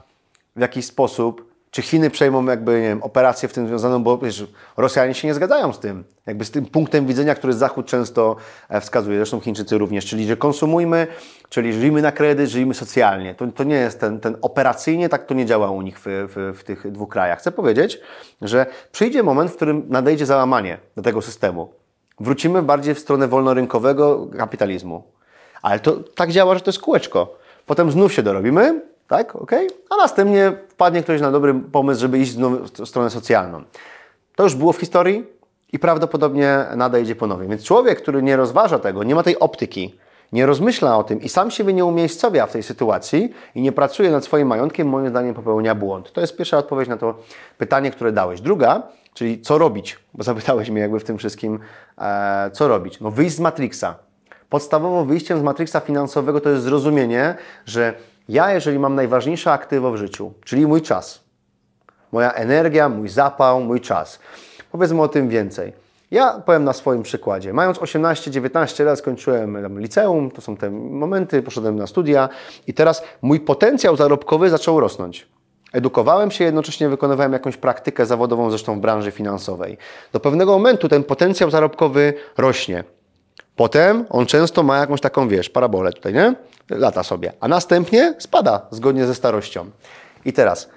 w 0.56 0.62
jakiś 0.62 0.86
sposób, 0.86 1.47
czy 1.77 1.81
Chiny 1.81 2.10
przejmą 2.10 2.46
jakby, 2.46 2.81
nie 2.81 2.88
wiem, 2.88 3.03
operację 3.03 3.50
w 3.50 3.53
tym 3.53 3.67
związaną, 3.67 4.03
bo 4.03 4.17
wiesz, 4.17 4.48
Rosjanie 4.77 5.13
się 5.13 5.27
nie 5.27 5.34
zgadzają 5.34 5.74
z 5.74 5.79
tym. 5.79 6.03
Jakby 6.25 6.46
z 6.46 6.51
tym 6.51 6.65
punktem 6.65 7.05
widzenia, 7.05 7.36
który 7.36 7.53
Zachód 7.53 7.86
często 7.86 8.36
e, 8.69 8.81
wskazuje, 8.81 9.17
zresztą 9.17 9.39
Chińczycy 9.39 9.77
również, 9.77 10.05
czyli 10.05 10.27
że 10.27 10.38
konsumujmy, 10.38 11.07
czyli 11.50 11.74
żyjmy 11.74 12.01
na 12.01 12.12
kredyt, 12.12 12.50
żyjmy 12.50 12.74
socjalnie. 12.74 13.36
To, 13.36 13.48
to 13.48 13.63
nie 13.63 13.75
jest 13.75 14.00
ten, 14.00 14.19
ten 14.19 14.38
operacyjnie, 14.41 15.10
tak 15.10 15.25
to 15.25 15.34
nie 15.34 15.46
działa 15.46 15.72
u 15.72 15.81
nich 15.81 16.00
w, 16.00 16.03
w, 16.05 16.60
w 16.60 16.63
tych 16.63 16.91
dwóch 16.91 17.10
krajach. 17.10 17.39
Chcę 17.39 17.51
powiedzieć, 17.51 18.00
że 18.41 18.65
przyjdzie 18.91 19.24
moment, 19.24 19.51
w 19.51 19.55
którym 19.55 19.86
nadejdzie 19.89 20.25
załamanie 20.25 20.77
do 20.96 21.01
tego 21.01 21.22
systemu. 21.22 21.74
Wrócimy 22.19 22.62
bardziej 22.62 22.96
w 22.96 23.00
stronę 23.00 23.27
wolnorynkowego 23.27 24.27
kapitalizmu. 24.38 25.03
Ale 25.62 25.79
to 25.79 25.91
tak 26.15 26.31
działa, 26.31 26.55
że 26.55 26.62
to 26.62 26.69
jest 26.69 26.81
kółeczko. 26.81 27.38
Potem 27.65 27.91
znów 27.91 28.13
się 28.13 28.24
dorobimy, 28.24 28.81
tak? 29.08 29.36
ok? 29.36 29.52
A 29.90 29.96
następnie 29.96 30.54
wpadnie 30.70 31.04
ktoś 31.04 31.22
na 31.22 31.32
dobry 31.32 31.54
pomysł, 31.54 32.02
żeby 32.02 32.20
iść 32.20 32.36
w 32.36 32.88
stronę 32.88 33.10
socjalną. 33.10 33.64
To 34.36 34.44
już 34.44 34.56
było 34.56 34.74
w 34.74 34.78
historii 34.78 35.26
i 35.74 35.80
prawdopodobnie 35.80 36.66
nadejdzie 36.76 37.16
ponownie. 37.16 37.48
Więc 37.48 37.64
człowiek, 37.64 38.02
który 38.02 38.24
nie 38.24 38.36
rozważa 38.36 38.80
tego, 38.80 39.04
nie 39.04 39.16
ma 39.16 39.24
tej 39.24 39.40
optyki, 39.40 39.96
nie 40.34 40.46
rozmyśla 40.46 40.98
o 40.98 41.04
tym 41.04 41.22
i 41.22 41.30
sam 41.30 41.52
siebie 41.52 41.74
nie 41.74 41.86
umiejscowia 41.86 42.46
w 42.46 42.52
tej 42.52 42.64
sytuacji 42.64 43.34
i 43.56 43.62
nie 43.62 43.72
pracuje 43.72 44.12
nad 44.12 44.24
swoim 44.26 44.48
majątkiem, 44.48 44.90
moim 44.90 45.10
zdaniem 45.10 45.34
popełnia 45.34 45.76
błąd. 45.76 46.12
To 46.12 46.22
jest 46.22 46.38
pierwsza 46.38 46.58
odpowiedź 46.58 46.90
na 46.90 46.98
to 46.98 47.16
pytanie, 47.58 47.92
które 47.92 48.12
dałeś. 48.12 48.42
Druga, 48.42 48.84
czyli 49.14 49.42
co 49.42 49.58
robić, 49.58 50.00
bo 50.14 50.24
zapytałeś 50.24 50.70
mnie 50.70 50.82
jakby 50.82 51.00
w 51.00 51.04
tym 51.04 51.18
wszystkim, 51.18 51.60
e, 51.98 52.52
co 52.54 52.68
robić. 52.68 53.00
No 53.00 53.12
wyjść 53.12 53.36
z 53.36 53.40
Matrixa. 53.40 53.96
Podstawowo 54.50 55.06
wyjściem 55.06 55.40
z 55.40 55.42
Matrixa 55.42 55.80
finansowego 55.80 56.42
to 56.42 56.50
jest 56.50 56.64
zrozumienie, 56.64 57.36
że 57.66 57.94
ja, 58.29 58.53
jeżeli 58.53 58.79
mam 58.79 58.96
najważniejsze 58.96 59.51
aktywo 59.51 59.91
w 59.91 59.98
życiu, 59.98 60.34
czyli 60.46 60.67
mój 60.67 60.81
czas, 60.81 61.24
moja 62.12 62.31
energia, 62.31 62.89
mój 62.89 63.10
zapał, 63.10 63.62
mój 63.62 63.81
czas, 63.81 64.19
powiedzmy 64.72 65.01
o 65.01 65.07
tym 65.07 65.29
więcej. 65.29 65.74
Ja 66.12 66.41
powiem 66.46 66.63
na 66.63 66.74
swoim 66.74 67.03
przykładzie. 67.03 67.53
Mając 67.53 67.77
18-19 67.77 68.86
lat 68.86 69.00
skończyłem 69.00 69.79
liceum, 69.79 70.31
to 70.31 70.41
są 70.41 70.57
te 70.57 70.69
momenty, 70.72 71.43
poszedłem 71.43 71.75
na 71.75 71.88
studia 71.88 72.29
i 72.67 72.74
teraz 72.74 73.03
mój 73.22 73.39
potencjał 73.39 73.96
zarobkowy 73.96 74.50
zaczął 74.50 74.79
rosnąć. 74.79 75.27
Edukowałem 75.74 76.31
się, 76.31 76.43
jednocześnie 76.43 76.89
wykonywałem 76.89 77.34
jakąś 77.34 77.57
praktykę 77.57 78.05
zawodową, 78.05 78.50
zresztą 78.50 78.75
w 78.75 78.79
branży 78.79 79.12
finansowej. 79.12 79.77
Do 80.13 80.19
pewnego 80.19 80.51
momentu 80.51 80.89
ten 80.89 81.03
potencjał 81.03 81.51
zarobkowy 81.51 82.13
rośnie. 82.38 82.84
Potem 83.56 84.06
on 84.10 84.25
często 84.25 84.63
ma 84.63 84.77
jakąś 84.77 85.01
taką, 85.01 85.27
wiesz, 85.27 85.50
parabolę 85.50 85.94
tutaj, 85.94 86.13
nie? 86.13 86.36
Lata 86.70 87.03
sobie. 87.03 87.34
A 87.39 87.48
następnie 87.48 88.15
spada 88.20 88.67
zgodnie 88.72 89.06
ze 89.06 89.15
starością. 89.15 89.65
I 90.25 90.34
teraz, 90.34 90.70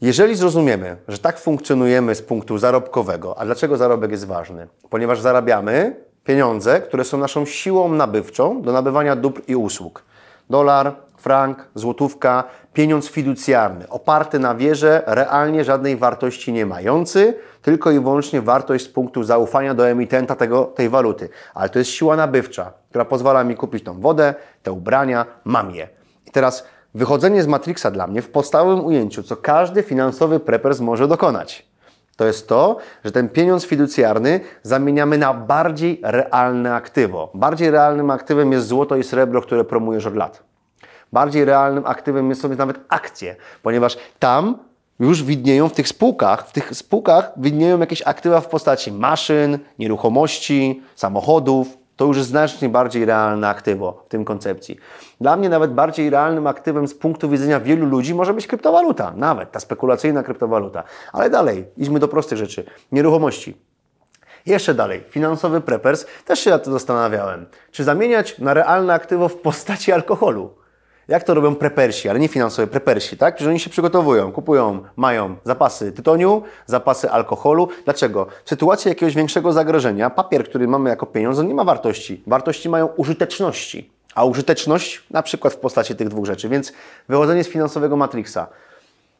Jeżeli 0.00 0.34
zrozumiemy, 0.34 0.96
że 1.08 1.18
tak 1.18 1.38
funkcjonujemy 1.38 2.14
z 2.14 2.22
punktu 2.22 2.58
zarobkowego, 2.58 3.38
a 3.38 3.44
dlaczego 3.44 3.76
zarobek 3.76 4.10
jest 4.10 4.26
ważny? 4.26 4.68
Ponieważ 4.90 5.20
zarabiamy 5.20 5.96
pieniądze, 6.24 6.80
które 6.80 7.04
są 7.04 7.18
naszą 7.18 7.46
siłą 7.46 7.92
nabywczą 7.92 8.62
do 8.62 8.72
nabywania 8.72 9.16
dóbr 9.16 9.42
i 9.48 9.56
usług. 9.56 10.04
Dolar, 10.50 10.96
frank, 11.20 11.68
złotówka, 11.74 12.44
pieniądz 12.72 13.08
fiducjarny, 13.10 13.88
oparty 13.88 14.38
na 14.38 14.54
wierze, 14.54 15.02
realnie 15.06 15.64
żadnej 15.64 15.96
wartości 15.96 16.52
nie 16.52 16.66
mający, 16.66 17.34
tylko 17.62 17.90
i 17.90 18.00
wyłącznie 18.00 18.42
wartość 18.42 18.84
z 18.84 18.88
punktu 18.88 19.22
zaufania 19.22 19.74
do 19.74 19.88
emitenta 19.88 20.36
tego, 20.36 20.64
tej 20.64 20.88
waluty. 20.88 21.28
Ale 21.54 21.68
to 21.68 21.78
jest 21.78 21.90
siła 21.90 22.16
nabywcza, 22.16 22.72
która 22.88 23.04
pozwala 23.04 23.44
mi 23.44 23.56
kupić 23.56 23.84
tą 23.84 24.00
wodę, 24.00 24.34
te 24.62 24.72
ubrania, 24.72 25.26
mam 25.44 25.70
je. 25.70 25.88
I 26.26 26.30
teraz 26.30 26.66
wychodzenie 26.94 27.42
z 27.42 27.46
Matrixa 27.46 27.90
dla 27.90 28.06
mnie 28.06 28.22
w 28.22 28.30
podstawowym 28.30 28.84
ujęciu, 28.84 29.22
co 29.22 29.36
każdy 29.36 29.82
finansowy 29.82 30.40
preppers 30.40 30.80
może 30.80 31.08
dokonać. 31.08 31.70
To 32.16 32.26
jest 32.26 32.48
to, 32.48 32.76
że 33.04 33.12
ten 33.12 33.28
pieniądz 33.28 33.66
fiducjarny 33.66 34.40
zamieniamy 34.62 35.18
na 35.18 35.34
bardziej 35.34 36.00
realne 36.02 36.74
aktywo. 36.74 37.30
Bardziej 37.34 37.70
realnym 37.70 38.10
aktywem 38.10 38.52
jest 38.52 38.66
złoto 38.66 38.96
i 38.96 39.04
srebro, 39.04 39.42
które 39.42 39.64
promujesz 39.64 40.06
od 40.06 40.16
lat. 40.16 40.49
Bardziej 41.12 41.44
realnym 41.44 41.86
aktywem 41.86 42.34
sobie 42.34 42.56
nawet 42.56 42.80
akcje, 42.88 43.36
ponieważ 43.62 43.98
tam 44.18 44.58
już 45.00 45.22
widnieją 45.22 45.68
w 45.68 45.72
tych 45.72 45.88
spółkach, 45.88 46.48
w 46.48 46.52
tych 46.52 46.74
spółkach 46.74 47.32
widnieją 47.36 47.78
jakieś 47.78 48.02
aktywa 48.06 48.40
w 48.40 48.48
postaci 48.48 48.92
maszyn, 48.92 49.58
nieruchomości, 49.78 50.82
samochodów. 50.96 51.78
To 51.96 52.04
już 52.04 52.16
jest 52.16 52.28
znacznie 52.28 52.68
bardziej 52.68 53.04
realne 53.04 53.48
aktywo 53.48 54.02
w 54.06 54.08
tym 54.08 54.24
koncepcji. 54.24 54.76
Dla 55.20 55.36
mnie 55.36 55.48
nawet 55.48 55.72
bardziej 55.74 56.10
realnym 56.10 56.46
aktywem 56.46 56.88
z 56.88 56.94
punktu 56.94 57.28
widzenia 57.28 57.60
wielu 57.60 57.86
ludzi 57.86 58.14
może 58.14 58.34
być 58.34 58.46
kryptowaluta, 58.46 59.12
nawet 59.16 59.52
ta 59.52 59.60
spekulacyjna 59.60 60.22
kryptowaluta. 60.22 60.84
Ale 61.12 61.30
dalej, 61.30 61.66
idźmy 61.76 61.98
do 61.98 62.08
prostych 62.08 62.38
rzeczy. 62.38 62.64
Nieruchomości. 62.92 63.56
Jeszcze 64.46 64.74
dalej, 64.74 65.04
finansowy 65.10 65.60
preppers, 65.60 66.06
też 66.24 66.40
się 66.40 66.50
nad 66.50 66.64
tym 66.64 66.72
zastanawiałem. 66.72 67.46
Czy 67.70 67.84
zamieniać 67.84 68.38
na 68.38 68.54
realne 68.54 68.94
aktywo 68.94 69.28
w 69.28 69.36
postaci 69.36 69.92
alkoholu? 69.92 70.59
Jak 71.10 71.24
to 71.24 71.34
robią 71.34 71.54
prepersi, 71.54 72.08
ale 72.08 72.20
nie 72.20 72.28
finansowe, 72.28 72.66
prepersi, 72.66 73.16
tak? 73.16 73.40
Że 73.40 73.50
oni 73.50 73.60
się 73.60 73.70
przygotowują, 73.70 74.32
kupują, 74.32 74.82
mają 74.96 75.36
zapasy 75.44 75.92
tytoniu, 75.92 76.42
zapasy 76.66 77.10
alkoholu. 77.10 77.68
Dlaczego? 77.84 78.26
W 78.44 78.48
sytuacji 78.48 78.88
jakiegoś 78.88 79.14
większego 79.14 79.52
zagrożenia, 79.52 80.10
papier, 80.10 80.44
który 80.44 80.68
mamy 80.68 80.90
jako 80.90 81.06
pieniądz, 81.06 81.38
on 81.38 81.48
nie 81.48 81.54
ma 81.54 81.64
wartości. 81.64 82.22
Wartości 82.26 82.68
mają 82.68 82.86
użyteczności. 82.86 83.90
A 84.14 84.24
użyteczność 84.24 85.04
na 85.10 85.22
przykład 85.22 85.54
w 85.54 85.56
postaci 85.56 85.96
tych 85.96 86.08
dwóch 86.08 86.26
rzeczy. 86.26 86.48
Więc 86.48 86.72
wychodzenie 87.08 87.44
z 87.44 87.48
finansowego 87.48 87.96
matrixa, 87.96 88.46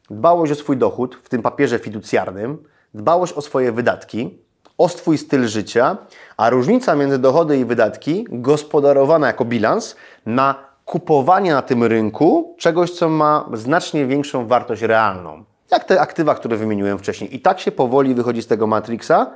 dbałość 0.09 0.51
o 0.51 0.55
swój 0.55 0.77
dochód, 0.77 1.19
w 1.23 1.29
tym 1.29 1.41
papierze 1.41 1.79
fiducjarnym, 1.79 2.63
dbałość 2.93 3.33
o 3.33 3.41
swoje 3.41 3.71
wydatki, 3.71 4.37
o 4.77 4.89
swój 4.89 5.17
styl 5.17 5.47
życia, 5.47 5.97
a 6.37 6.49
różnica 6.49 6.95
między 6.95 7.17
dochody 7.17 7.57
i 7.57 7.65
wydatki 7.65 8.25
gospodarowana 8.29 9.27
jako 9.27 9.45
bilans 9.45 9.95
na 10.25 10.70
kupowanie 10.91 11.53
na 11.53 11.61
tym 11.61 11.83
rynku 11.83 12.55
czegoś, 12.57 12.91
co 12.91 13.09
ma 13.09 13.49
znacznie 13.53 14.05
większą 14.05 14.47
wartość 14.47 14.81
realną. 14.81 15.43
Jak 15.71 15.83
te 15.83 16.01
aktywa, 16.01 16.35
które 16.35 16.57
wymieniłem 16.57 16.99
wcześniej. 16.99 17.35
I 17.35 17.39
tak 17.39 17.59
się 17.59 17.71
powoli 17.71 18.15
wychodzi 18.15 18.41
z 18.41 18.47
tego 18.47 18.67
Matrixa, 18.67 19.31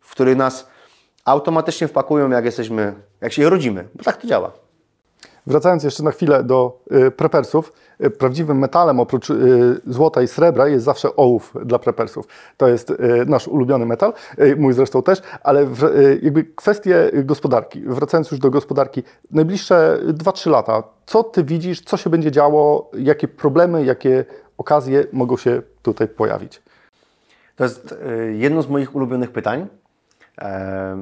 w 0.00 0.10
który 0.10 0.36
nas 0.36 0.68
automatycznie 1.24 1.88
wpakują, 1.88 2.30
jak 2.30 2.44
jesteśmy, 2.44 2.94
jak 3.20 3.32
się 3.32 3.50
rodzimy. 3.50 3.88
Bo 3.94 4.04
tak 4.04 4.16
to 4.16 4.26
działa. 4.26 4.52
Wracając 5.46 5.84
jeszcze 5.84 6.02
na 6.02 6.10
chwilę 6.10 6.44
do 6.44 6.78
y, 6.92 7.10
prepersów, 7.10 7.72
y, 8.04 8.10
prawdziwym 8.10 8.58
metalem 8.58 9.00
oprócz 9.00 9.30
y, 9.30 9.80
złota 9.86 10.22
i 10.22 10.28
srebra 10.28 10.68
jest 10.68 10.84
zawsze 10.84 11.16
ołów 11.16 11.54
dla 11.64 11.78
prepersów. 11.78 12.26
To 12.56 12.68
jest 12.68 12.92
nasz 13.26 13.48
ulubiony 13.48 13.86
metal, 13.86 14.12
mój 14.56 14.72
zresztą 14.72 15.02
też, 15.02 15.22
ale 15.42 15.66
jakby 16.22 16.44
kwestie 16.44 17.10
gospodarki, 17.14 17.82
wracając 17.86 18.30
już 18.30 18.40
do 18.40 18.50
gospodarki, 18.50 19.02
najbliższe 19.30 19.98
2-3 20.06 20.50
lata, 20.50 20.82
co 21.06 21.24
Ty 21.24 21.44
widzisz, 21.44 21.80
co 21.80 21.96
się 21.96 22.10
będzie 22.10 22.30
działo, 22.30 22.90
jakie 22.98 23.28
problemy, 23.28 23.84
jakie 23.84 24.24
okazje 24.58 25.06
mogą 25.12 25.36
się 25.36 25.62
tutaj 25.82 26.08
pojawić? 26.08 26.62
To 27.56 27.64
jest 27.64 27.94
jedno 28.32 28.62
z 28.62 28.68
moich 28.68 28.94
ulubionych 28.94 29.30
pytań 29.30 29.66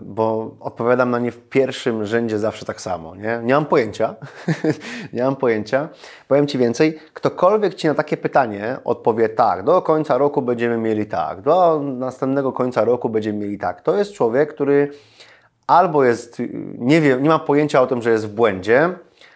bo 0.03 0.51
odpowiadam 0.61 1.11
na 1.11 1.19
nie 1.19 1.33
w 1.33 1.49
pierwszym 1.49 2.07
rzędzie 2.07 2.39
zawsze 2.39 2.67
tak 2.67 2.81
samo. 2.81 3.17
Nie, 3.17 3.41
nie 3.43 3.55
mam 3.55 3.67
pojęcia. 3.67 4.15
nie 5.13 5.23
mam 5.23 5.37
pojęcia. 5.37 5.89
Powiem 6.29 6.47
Ci 6.47 6.59
więcej, 6.59 6.99
ktokolwiek 7.15 7.75
Ci 7.75 7.87
na 7.87 7.95
takie 7.95 8.17
pytanie 8.17 8.77
odpowie 8.85 9.29
tak, 9.29 9.63
do 9.63 9.83
końca 9.83 10.19
roku 10.19 10.43
będziemy 10.43 10.77
mieli 10.77 11.07
tak, 11.07 11.41
do 11.41 11.81
następnego 11.85 12.53
końca 12.53 12.85
roku 12.85 13.09
będziemy 13.09 13.39
mieli 13.39 13.59
tak. 13.59 13.81
To 13.81 13.97
jest 13.97 14.13
człowiek, 14.13 14.55
który 14.55 14.91
albo 15.67 16.05
jest, 16.05 16.43
nie 16.79 17.01
wie, 17.01 17.17
nie 17.21 17.29
ma 17.29 17.39
pojęcia 17.39 17.83
o 17.83 17.87
tym, 17.87 18.03
że 18.03 18.11
jest 18.11 18.27
w 18.27 18.35
błędzie, 18.35 18.93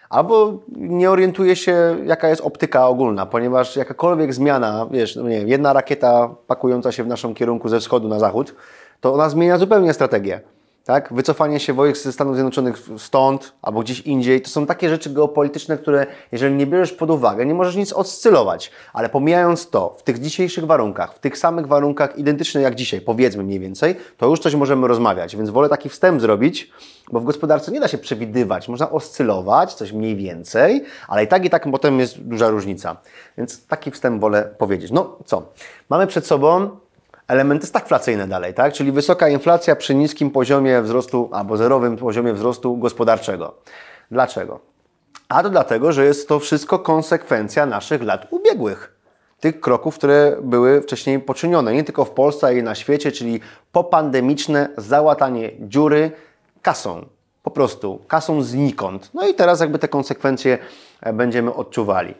albo 0.09 0.59
nie 0.77 1.11
orientuje 1.11 1.55
się, 1.55 1.97
jaka 2.05 2.29
jest 2.29 2.41
optyka 2.41 2.87
ogólna, 2.87 3.25
ponieważ 3.25 3.75
jakakolwiek 3.75 4.33
zmiana, 4.33 4.87
wiesz, 4.91 5.15
no 5.15 5.29
nie, 5.29 5.37
jedna 5.37 5.73
rakieta 5.73 6.29
pakująca 6.47 6.91
się 6.91 7.03
w 7.03 7.07
naszym 7.07 7.33
kierunku 7.33 7.69
ze 7.69 7.79
wschodu 7.79 8.07
na 8.07 8.19
zachód, 8.19 8.55
to 9.01 9.13
ona 9.13 9.29
zmienia 9.29 9.57
zupełnie 9.57 9.93
strategię. 9.93 10.41
Tak? 10.89 11.13
Wycofanie 11.13 11.59
się 11.59 11.73
wojsk 11.73 12.03
ze 12.03 12.11
Stanów 12.11 12.35
Zjednoczonych 12.35 12.77
stąd 12.97 13.53
albo 13.61 13.79
gdzieś 13.79 13.99
indziej, 13.99 14.41
to 14.41 14.49
są 14.49 14.65
takie 14.65 14.89
rzeczy 14.89 15.09
geopolityczne, 15.09 15.77
które 15.77 16.07
jeżeli 16.31 16.55
nie 16.55 16.67
bierzesz 16.67 16.93
pod 16.93 17.11
uwagę, 17.11 17.45
nie 17.45 17.53
możesz 17.53 17.75
nic 17.75 17.93
oscylować. 17.93 18.71
Ale 18.93 19.09
pomijając 19.09 19.69
to, 19.69 19.95
w 19.97 20.03
tych 20.03 20.19
dzisiejszych 20.19 20.65
warunkach, 20.65 21.13
w 21.15 21.19
tych 21.19 21.37
samych 21.37 21.67
warunkach 21.67 22.17
identycznych 22.17 22.63
jak 22.63 22.75
dzisiaj, 22.75 23.01
powiedzmy 23.01 23.43
mniej 23.43 23.59
więcej, 23.59 23.95
to 24.17 24.27
już 24.27 24.39
coś 24.39 24.55
możemy 24.55 24.87
rozmawiać. 24.87 25.35
Więc 25.35 25.49
wolę 25.49 25.69
taki 25.69 25.89
wstęp 25.89 26.21
zrobić, 26.21 26.71
bo 27.11 27.19
w 27.19 27.23
gospodarce 27.23 27.71
nie 27.71 27.79
da 27.79 27.87
się 27.87 27.97
przewidywać. 27.97 28.67
Można 28.69 28.89
oscylować, 28.89 29.73
coś 29.73 29.91
mniej 29.91 30.15
więcej, 30.15 30.83
ale 31.07 31.23
i 31.23 31.27
tak 31.27 31.45
i 31.45 31.49
tak 31.49 31.71
potem 31.71 31.99
jest 31.99 32.21
duża 32.21 32.49
różnica. 32.49 32.97
Więc 33.37 33.67
taki 33.67 33.91
wstęp 33.91 34.21
wolę 34.21 34.55
powiedzieć. 34.57 34.91
No 34.91 35.17
co? 35.25 35.43
Mamy 35.89 36.07
przed 36.07 36.27
sobą 36.27 36.69
elementy 37.29 37.67
stagflacyjne 37.67 38.27
dalej, 38.27 38.53
tak? 38.53 38.73
czyli 38.73 38.91
wysoka 38.91 39.29
inflacja 39.29 39.75
przy 39.75 39.95
niskim 39.95 40.31
poziomie 40.31 40.81
wzrostu 40.81 41.29
albo 41.31 41.57
zerowym 41.57 41.97
poziomie 41.97 42.33
wzrostu 42.33 42.77
gospodarczego. 42.77 43.55
Dlaczego? 44.11 44.59
A 45.29 45.43
to 45.43 45.49
dlatego, 45.49 45.91
że 45.91 46.05
jest 46.05 46.27
to 46.27 46.39
wszystko 46.39 46.79
konsekwencja 46.79 47.65
naszych 47.65 48.03
lat 48.03 48.27
ubiegłych. 48.29 48.95
Tych 49.39 49.59
kroków, 49.59 49.95
które 49.95 50.37
były 50.41 50.81
wcześniej 50.81 51.19
poczynione, 51.19 51.73
nie 51.73 51.83
tylko 51.83 52.05
w 52.05 52.11
Polsce, 52.11 52.47
ale 52.47 52.57
i 52.57 52.63
na 52.63 52.75
świecie, 52.75 53.11
czyli 53.11 53.39
popandemiczne 53.71 54.69
załatanie 54.77 55.51
dziury 55.59 56.11
kasą. 56.61 57.05
Po 57.43 57.51
prostu 57.51 57.99
kasą 58.07 58.41
znikąd. 58.41 59.09
No 59.13 59.27
i 59.27 59.33
teraz 59.33 59.59
jakby 59.59 59.79
te 59.79 59.87
konsekwencje 59.87 60.57
będziemy 61.13 61.53
odczuwali. 61.53 62.13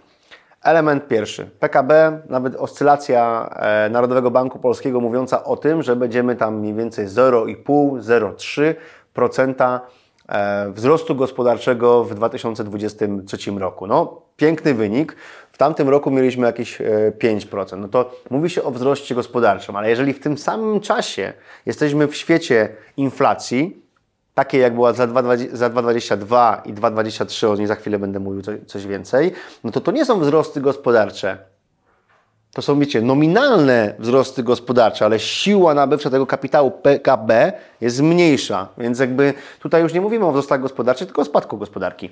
Element 0.64 1.08
pierwszy. 1.08 1.50
PKB, 1.60 2.22
nawet 2.30 2.56
oscylacja 2.56 3.50
e, 3.56 3.90
Narodowego 3.90 4.32
Banku 4.32 4.60
Polskiego 4.60 5.02
mówiąca 5.02 5.44
o 5.44 5.58
tym, 5.58 5.84
że 5.84 5.96
będziemy 5.96 6.36
tam 6.36 6.60
mniej 6.60 6.74
więcej 6.74 7.08
0,5-0,3% 7.08 9.80
e, 10.30 10.72
wzrostu 10.72 11.16
gospodarczego 11.16 12.04
w 12.04 12.16
2023 12.16 13.52
roku. 13.52 13.88
No, 13.88 14.22
piękny 14.38 14.74
wynik. 14.74 15.16
W 15.52 15.58
tamtym 15.58 15.90
roku 15.90 16.12
mieliśmy 16.12 16.46
jakieś 16.46 16.78
5%. 17.20 17.74
E, 17.74 17.78
no 17.78 17.88
to 17.88 18.12
mówi 18.30 18.50
się 18.50 18.64
o 18.64 18.72
wzroście 18.72 19.16
gospodarczym, 19.16 19.76
ale 19.76 19.90
jeżeli 19.90 20.14
w 20.14 20.20
tym 20.20 20.38
samym 20.38 20.80
czasie 20.80 21.34
jesteśmy 21.66 22.08
w 22.08 22.16
świecie 22.16 22.70
inflacji, 22.98 23.89
takie 24.40 24.58
jak 24.58 24.74
była 24.74 24.94
za 24.94 25.08
2,22 25.08 26.62
i 26.66 26.74
2,23, 26.74 27.48
o 27.48 27.56
niej 27.56 27.68
za 27.68 27.76
chwilę 27.76 28.00
będę 28.00 28.20
mówił 28.20 28.42
coś 28.68 28.88
więcej, 28.88 29.32
no 29.64 29.72
to 29.72 29.82
to 29.82 29.92
nie 29.92 30.06
są 30.06 30.20
wzrosty 30.20 30.62
gospodarcze. 30.62 31.38
To 32.54 32.62
są, 32.62 32.80
wiecie, 32.80 33.02
nominalne 33.02 33.96
wzrosty 34.00 34.44
gospodarcze, 34.44 35.06
ale 35.06 35.20
siła 35.20 35.74
nabywcza 35.74 36.10
tego 36.10 36.28
kapitału 36.28 36.72
PKB 36.72 37.54
jest 37.82 38.02
mniejsza. 38.02 38.68
Więc 38.78 39.00
jakby 39.00 39.34
tutaj 39.60 39.82
już 39.82 39.94
nie 39.94 40.02
mówimy 40.02 40.26
o 40.26 40.32
wzrostach 40.32 40.62
gospodarczych, 40.62 41.08
tylko 41.08 41.22
o 41.22 41.26
spadku 41.26 41.58
gospodarki. 41.58 42.10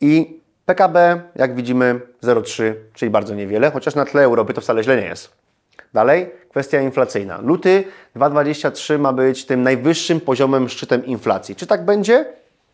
I 0.00 0.40
PKB, 0.66 1.20
jak 1.36 1.54
widzimy, 1.54 2.00
0,3, 2.22 2.74
czyli 2.94 3.10
bardzo 3.10 3.34
niewiele, 3.34 3.70
chociaż 3.70 3.94
na 3.94 4.04
tle 4.04 4.22
Europy 4.22 4.54
to 4.54 4.60
wcale 4.60 4.82
źle 4.84 4.96
nie 4.96 5.06
jest. 5.06 5.47
Dalej, 5.94 6.30
kwestia 6.50 6.80
inflacyjna. 6.80 7.38
Luty 7.42 7.84
2023 8.14 8.98
ma 8.98 9.12
być 9.12 9.44
tym 9.44 9.62
najwyższym 9.62 10.20
poziomem 10.20 10.68
szczytem 10.68 11.06
inflacji. 11.06 11.56
Czy 11.56 11.66
tak 11.66 11.84
będzie? 11.84 12.24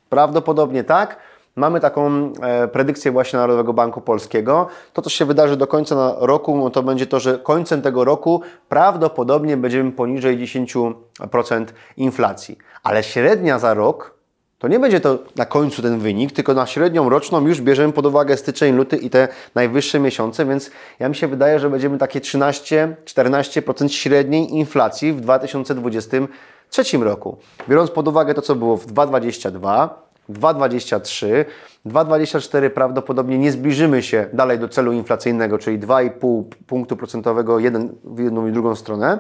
Prawdopodobnie 0.09 0.85
tak. 0.85 1.17
Mamy 1.57 1.81
taką 1.81 2.33
e, 2.43 2.69
predykcję 2.69 3.13
właśnie 3.13 3.39
Narodowego 3.39 3.73
Banku 3.73 4.01
Polskiego. 4.01 4.69
To, 4.93 5.03
co 5.03 5.11
się 5.11 5.25
wydarzy 5.25 5.57
do 5.57 5.67
końca 5.67 6.15
roku, 6.19 6.57
no 6.57 6.71
to 6.71 6.83
będzie 6.83 7.07
to, 7.07 7.21
że 7.21 7.39
końcem 7.39 7.83
tego 7.83 8.05
roku 8.05 8.43
prawdopodobnie 8.69 9.57
będziemy 9.57 9.93
poniżej 9.93 10.39
10% 10.39 11.65
inflacji. 11.97 12.59
Ale 12.83 13.03
średnia 13.03 13.59
za 13.59 13.75
rok 13.75 14.15
To 14.59 14.69
nie 14.69 14.79
będzie 14.81 15.01
to 15.01 15.19
na 15.37 15.47
końcu 15.47 15.83
ten 15.83 15.99
wynik, 15.99 16.33
tylko 16.33 16.55
na 16.55 16.67
średnią 16.67 17.09
roczną 17.09 17.47
już 17.47 17.61
bierzemy 17.61 17.93
pod 17.93 18.07
uwagę 18.07 18.37
styczeń, 18.37 18.77
luty 18.77 18.97
i 18.97 19.11
te 19.11 19.29
najwyższe 19.55 20.01
miesiące, 20.01 20.47
więc 20.47 20.71
ja 20.99 21.09
mi 21.09 21.15
się 21.15 21.29
wydaje, 21.29 21.59
że 21.59 21.71
będziemy 21.71 21.99
takie 21.99 22.21
13-14% 22.21 23.89
średniej 23.89 24.55
inflacji 24.55 25.13
w 25.13 25.21
2023 25.21 26.99
roku. 26.99 27.37
Biorąc 27.69 27.91
pod 27.91 28.09
uwagę 28.09 28.35
to, 28.35 28.43
co 28.43 28.55
było 28.55 28.77
w 28.77 28.87
2022, 28.87 30.05
2,23, 30.31 31.45
2,24 31.87 32.71
prawdopodobnie 32.71 33.39
nie 33.39 33.53
zbliżymy 33.53 34.03
się 34.03 34.27
dalej 34.33 34.59
do 34.59 34.69
celu 34.69 34.93
inflacyjnego, 34.93 35.59
czyli 35.59 35.79
2,5 35.79 36.45
punktu 36.67 36.97
procentowego 36.97 37.59
jeden, 37.59 37.95
w 38.05 38.19
jedną 38.19 38.47
i 38.47 38.53
drugą 38.53 38.75
stronę. 38.75 39.19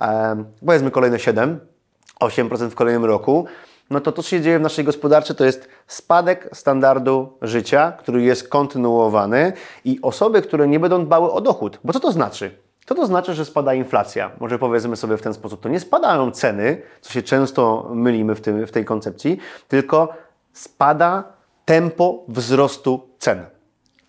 E, 0.00 0.44
powiedzmy 0.66 0.90
kolejne 0.90 1.18
7, 1.18 1.60
8% 2.20 2.70
w 2.70 2.74
kolejnym 2.74 3.04
roku. 3.04 3.46
No 3.92 4.00
to 4.00 4.12
to, 4.12 4.22
co 4.22 4.28
się 4.28 4.40
dzieje 4.40 4.58
w 4.58 4.62
naszej 4.62 4.84
gospodarce, 4.84 5.34
to 5.34 5.44
jest 5.44 5.68
spadek 5.86 6.48
standardu 6.52 7.32
życia, 7.42 7.92
który 7.98 8.22
jest 8.22 8.48
kontynuowany 8.48 9.52
i 9.84 9.98
osoby, 10.02 10.42
które 10.42 10.68
nie 10.68 10.80
będą 10.80 11.04
dbały 11.04 11.32
o 11.32 11.40
dochód. 11.40 11.78
Bo 11.84 11.92
co 11.92 12.00
to 12.00 12.12
znaczy? 12.12 12.50
Co 12.86 12.94
to 12.94 13.06
znaczy, 13.06 13.34
że 13.34 13.44
spada 13.44 13.74
inflacja? 13.74 14.30
Może 14.40 14.58
powiedzmy 14.58 14.96
sobie 14.96 15.16
w 15.16 15.22
ten 15.22 15.34
sposób. 15.34 15.60
To 15.60 15.68
nie 15.68 15.80
spadają 15.80 16.30
ceny, 16.30 16.82
co 17.00 17.12
się 17.12 17.22
często 17.22 17.90
mylimy 17.94 18.34
w, 18.34 18.40
tym, 18.40 18.66
w 18.66 18.70
tej 18.70 18.84
koncepcji, 18.84 19.38
tylko 19.68 20.08
spada 20.52 21.24
tempo 21.64 22.24
wzrostu 22.28 23.08
cen. 23.18 23.44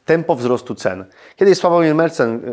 Tempo 0.05 0.35
wzrostu 0.35 0.75
cen. 0.75 1.05
Kiedyś 1.35 1.57
Sławomir 1.57 1.95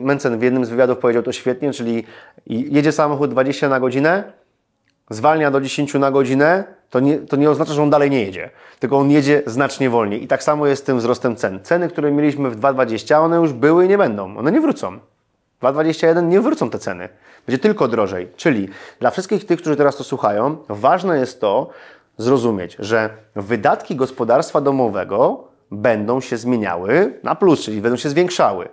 Mencen, 0.01 0.39
w 0.39 0.43
jednym 0.43 0.65
z 0.65 0.69
wywiadów 0.69 0.99
powiedział 0.99 1.23
to 1.23 1.33
świetnie, 1.33 1.73
czyli 1.73 2.05
jedzie 2.47 2.93
samochód 2.93 3.31
20 3.31 3.69
na 3.69 3.81
godzinę, 3.81 4.33
zwalnia 5.11 5.51
do 5.51 5.61
10 5.61 5.95
na 5.95 6.11
godzinę, 6.11 6.80
to 6.91 7.01
nie, 7.01 7.19
to 7.19 7.37
nie 7.37 7.51
oznacza, 7.51 7.73
że 7.73 7.83
on 7.83 7.91
dalej 7.91 8.11
nie 8.11 8.25
jedzie, 8.25 8.51
tylko 8.79 8.99
on 8.99 9.11
jedzie 9.11 9.43
znacznie 9.47 9.91
wolniej. 9.91 10.25
I 10.25 10.27
tak 10.27 10.43
samo 10.43 10.67
jest 10.67 10.83
z 10.83 10.87
tym 10.87 10.99
wzrostem 10.99 11.37
cen. 11.37 11.61
Ceny, 11.63 11.89
które 11.89 12.13
mieliśmy 12.13 12.51
w 12.51 12.61
2,20, 12.61 13.15
one 13.15 13.37
już 13.37 13.53
były 13.53 13.87
i 13.87 13.89
nie 13.89 13.99
będą. 13.99 14.37
One 14.37 14.53
nie 14.53 14.61
wrócą. 14.61 14.99
2,21 15.63 16.29
nie 16.29 16.41
wrócą 16.41 16.71
te 16.71 16.79
ceny. 16.79 17.09
Będzie 17.47 17.59
tylko 17.59 17.89
drożej. 17.89 18.29
Czyli 18.37 18.69
dla 19.01 19.11
wszystkich 19.11 19.47
tych, 19.47 19.61
którzy 19.61 19.77
teraz 19.77 19.97
to 19.97 20.05
słuchają, 20.05 20.57
ważne 20.69 21.19
jest 21.19 21.41
to, 21.41 21.71
zrozumieć, 22.19 22.77
że 22.79 23.11
wydatki 23.37 23.97
gospodarstwa 23.97 24.61
domowego 24.61 25.45
będą 25.71 26.21
się 26.21 26.37
zmieniały 26.37 27.19
na 27.23 27.35
plus, 27.35 27.61
czyli 27.61 27.81
będą 27.81 27.97
się 27.97 28.09
zwiększały. 28.09 28.69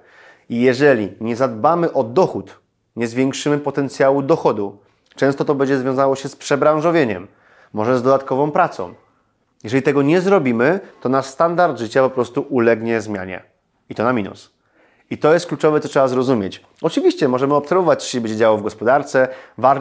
I 0.50 0.62
jeżeli 0.62 1.14
nie 1.22 1.36
zadbamy 1.36 1.94
o 1.94 2.04
dochód, 2.04 2.60
nie 2.96 3.08
zwiększymy 3.08 3.58
potencjału 3.58 4.22
dochodu, 4.22 4.78
często 5.16 5.46
to 5.46 5.56
będzie 5.56 5.78
związało 5.78 6.16
się 6.16 6.30
z 6.30 6.36
przebranżowieniem, 6.36 7.28
może 7.74 8.00
z 8.00 8.04
dodatkową 8.04 8.52
pracą. 8.52 8.94
Jeżeli 9.64 9.84
tego 9.84 10.02
nie 10.02 10.22
zrobimy, 10.22 10.80
to 11.02 11.10
nasz 11.10 11.26
standard 11.26 11.80
życia 11.80 12.02
po 12.02 12.10
prostu 12.10 12.46
ulegnie 12.50 13.02
zmianie. 13.02 13.44
I 13.90 13.96
to 13.96 14.04
na 14.04 14.14
minus. 14.14 14.52
I 15.10 15.18
to 15.18 15.34
jest 15.34 15.46
kluczowe, 15.46 15.80
co 15.80 15.90
trzeba 15.90 16.08
zrozumieć. 16.08 16.66
Oczywiście 16.82 17.28
możemy 17.28 17.56
obserwować, 17.56 18.04
co 18.04 18.10
się 18.10 18.22
będzie 18.22 18.38
działo 18.38 18.58
w 18.58 18.64
gospodarce. 18.64 19.28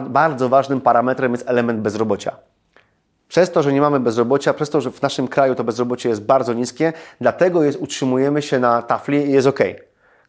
bardzo 0.09 0.49
ważnym 0.49 0.81
parametrem 0.81 1.31
jest 1.31 1.49
element 1.49 1.79
bezrobocia. 1.79 2.35
Przez 3.27 3.51
to, 3.51 3.63
że 3.63 3.73
nie 3.73 3.81
mamy 3.81 3.99
bezrobocia, 3.99 4.53
przez 4.53 4.69
to, 4.69 4.81
że 4.81 4.91
w 4.91 5.01
naszym 5.01 5.27
kraju 5.27 5.55
to 5.55 5.63
bezrobocie 5.63 6.09
jest 6.09 6.21
bardzo 6.21 6.53
niskie, 6.53 6.93
dlatego 7.21 7.63
jest, 7.63 7.79
utrzymujemy 7.79 8.41
się 8.41 8.59
na 8.59 8.81
tafli 8.81 9.17
i 9.17 9.31
jest 9.31 9.47
ok. 9.47 9.59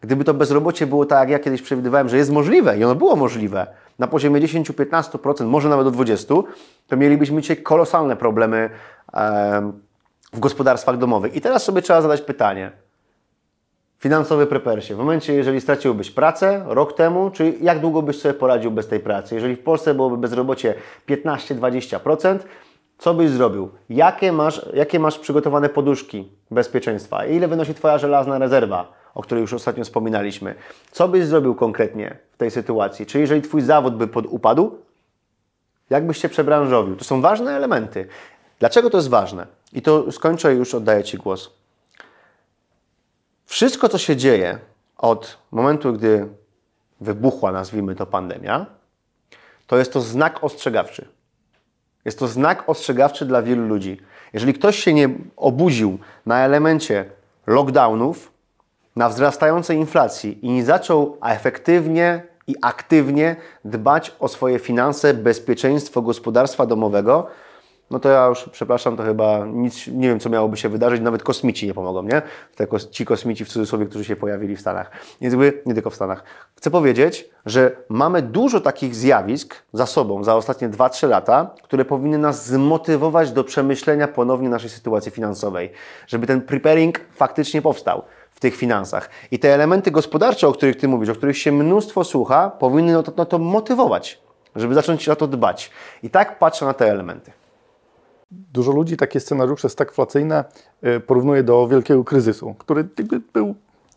Gdyby 0.01 0.25
to 0.25 0.35
bezrobocie 0.35 0.87
było 0.87 1.07
tak, 1.07 1.19
jak 1.19 1.31
ja 1.31 1.45
kiedyś 1.45 1.63
przewidywałem, 1.63 2.09
że 2.09 2.17
jest 2.17 2.31
możliwe 2.31 2.79
i 2.79 2.85
ono 2.85 2.95
było 2.95 3.17
możliwe, 3.17 3.67
na 3.99 4.07
poziomie 4.07 4.41
10-15%, 4.41 5.47
może 5.47 5.69
nawet 5.69 5.87
do 5.87 6.03
20%, 6.03 6.43
to 6.87 6.97
mielibyśmy 6.97 7.43
dzisiaj 7.43 7.57
kolosalne 7.57 8.17
problemy 8.17 8.71
w 10.33 10.41
gospodarstwach 10.41 10.99
domowych. 10.99 11.37
I 11.37 11.41
teraz 11.41 11.65
sobie 11.65 11.83
trzeba 11.83 12.03
zadać 12.03 12.21
pytanie. 12.21 12.73
Finansowy 13.99 14.47
prepersie. 14.47 14.95
W 14.95 14.99
momencie, 14.99 15.35
jeżeli 15.35 15.61
straciłbyś 15.61 16.11
pracę 16.11 16.65
rok 16.67 16.93
temu, 16.93 17.31
czy 17.31 17.55
jak 17.61 17.81
długo 17.81 18.03
byś 18.03 18.21
sobie 18.21 18.35
poradził 18.35 18.71
bez 18.71 18.89
tej 18.89 19.01
pracy? 19.01 19.35
Jeżeli 19.35 19.57
w 19.57 19.63
Polsce 19.63 19.95
byłoby 19.95 20.17
bezrobocie 20.17 20.75
15-20%, 21.09 22.39
co 22.99 23.15
byś 23.15 23.31
zrobił? 23.31 23.71
Jakie 23.89 24.33
masz, 24.33 24.67
jakie 24.75 24.99
masz 24.99 25.19
przygotowane 25.19 25.69
poduszki 25.69 26.33
bezpieczeństwa? 26.51 27.27
Ile 27.27 27.49
wynosi 27.49 27.75
Twoja 27.75 27.99
żelazna 27.99 28.39
rezerwa, 28.39 28.93
o 29.19 29.23
której 29.23 29.43
już 29.43 29.53
ostatnio 29.53 29.85
wspominaliśmy? 29.85 30.55
Co 30.91 31.09
byś 31.09 31.25
zrobił 31.25 31.55
konkretnie 31.55 32.19
w 32.33 32.37
tej 32.37 32.51
sytuacji? 32.51 33.07
Czy 33.07 33.21
jeżeli 33.21 33.43
Twój 33.43 33.63
zawód 33.63 33.97
by 33.97 34.09
podupadł, 34.09 34.79
jak 35.91 36.07
byś 36.07 36.19
się 36.19 36.29
przebranżowił? 36.29 36.97
To 36.97 37.05
są 37.05 37.21
ważne 37.21 37.57
elementy. 37.57 38.09
Dlaczego 38.59 38.91
to 38.91 38.97
jest 38.99 39.09
ważne? 39.09 39.47
I 39.73 39.83
to 39.83 40.13
skończę 40.13 40.55
już 40.55 40.75
oddaję 40.75 41.05
Ci 41.05 41.17
głos. 41.17 41.51
Wszystko, 43.47 43.89
co 43.89 43.99
się 43.99 44.17
dzieje 44.17 44.59
od 44.99 45.39
momentu, 45.51 45.93
gdy 45.93 46.29
wybuchła, 47.01 47.53
nazwijmy 47.53 47.95
to, 47.95 48.07
pandemia, 48.07 48.67
to 49.67 49.79
jest 49.79 49.93
to 49.93 50.01
znak 50.01 50.45
ostrzegawczy. 50.45 51.09
Jest 52.05 52.19
to 52.19 52.29
znak 52.29 52.69
ostrzegawczy 52.69 53.25
dla 53.25 53.43
wielu 53.43 53.67
ludzi. 53.67 54.01
Jeżeli 54.33 54.55
ktoś 54.55 54.79
się 54.79 54.93
nie 54.93 55.11
obudził 55.37 55.99
na 56.27 56.39
elemencie 56.45 57.11
lockdownów, 57.47 58.38
na 58.99 59.09
wzrastającej 59.09 59.77
inflacji 59.77 60.47
i 60.47 60.51
nie 60.51 60.65
zaczął 60.65 61.17
efektywnie 61.23 62.23
i 62.47 62.55
aktywnie 62.63 63.37
dbać 63.65 64.17
o 64.21 64.29
swoje 64.29 64.59
finanse, 64.59 65.15
bezpieczeństwo 65.15 66.03
gospodarstwa 66.03 66.67
domowego, 66.67 67.27
no 67.91 67.99
to 67.99 68.09
ja 68.09 68.27
już, 68.27 68.49
przepraszam, 68.53 68.97
to 68.97 69.03
chyba 69.03 69.47
nic, 69.47 69.87
nie 69.87 70.09
wiem, 70.09 70.21
co 70.21 70.31
miałoby 70.31 70.57
się 70.57 70.69
wydarzyć, 70.69 71.01
nawet 71.01 71.23
kosmici 71.23 71.67
nie 71.67 71.75
pomogą, 71.75 72.03
nie? 72.03 72.23
Te, 72.57 72.67
ci 72.91 73.05
kosmici 73.05 73.45
w 73.45 73.49
cudzysłowie, 73.49 73.87
którzy 73.87 74.05
się 74.05 74.17
pojawili 74.17 74.57
w 74.57 74.61
Stanach. 74.61 74.91
Nie, 75.21 75.31
nie 75.67 75.75
tylko 75.75 75.91
w 75.91 75.95
Stanach. 75.95 76.25
Chcę 76.57 76.71
powiedzieć, 76.71 77.31
że 77.47 77.77
mamy 77.89 78.23
dużo 78.23 78.61
takich 78.61 78.95
zjawisk 78.95 79.55
za 79.73 79.87
sobą, 79.87 80.25
za 80.25 80.35
ostatnie 80.35 80.69
2-3 80.69 81.09
lata, 81.09 81.55
które 81.63 81.85
powinny 81.85 82.19
nas 82.19 82.47
zmotywować 82.47 83.33
do 83.33 83.45
przemyślenia 83.45 84.09
ponownie 84.09 84.49
naszej 84.49 84.71
sytuacji 84.71 85.13
finansowej, 85.13 85.73
żeby 86.07 86.27
ten 86.27 86.43
preparing 86.43 87.01
faktycznie 87.15 87.63
powstał 87.63 88.03
w 88.39 88.41
tych 88.41 88.57
finansach. 88.57 89.11
I 89.31 89.39
te 89.39 89.55
elementy 89.55 89.91
gospodarcze, 89.91 90.49
o 90.49 90.53
których 90.53 90.77
Ty 90.77 90.89
mówisz, 90.89 91.09
o 91.09 91.15
których 91.15 91.39
się 91.39 91.53
mnóstwo 91.53 92.05
słucha, 92.05 92.51
powinny 92.51 92.93
no 92.93 93.03
to, 93.03 93.13
no 93.17 93.27
to 93.27 93.39
motywować, 93.39 94.21
żeby 94.57 94.75
zacząć 94.75 95.07
na 95.07 95.17
to 95.17 95.27
dbać. 95.27 95.71
I 96.03 96.11
tak 96.11 96.39
patrzę 96.39 96.67
na 96.67 96.75
te 96.75 96.91
elementy. 96.91 97.33
Dużo 98.31 98.73
ludzi 98.73 98.97
takie 98.97 99.21
scenariusze 99.21 99.69
stagflacyjne 99.69 100.45
y, 100.87 101.01
porównuje 101.01 101.43
do 101.43 101.69
wielkiego 101.69 102.05
kryzysu, 102.05 102.55
który 102.59 102.89
był 103.33 103.55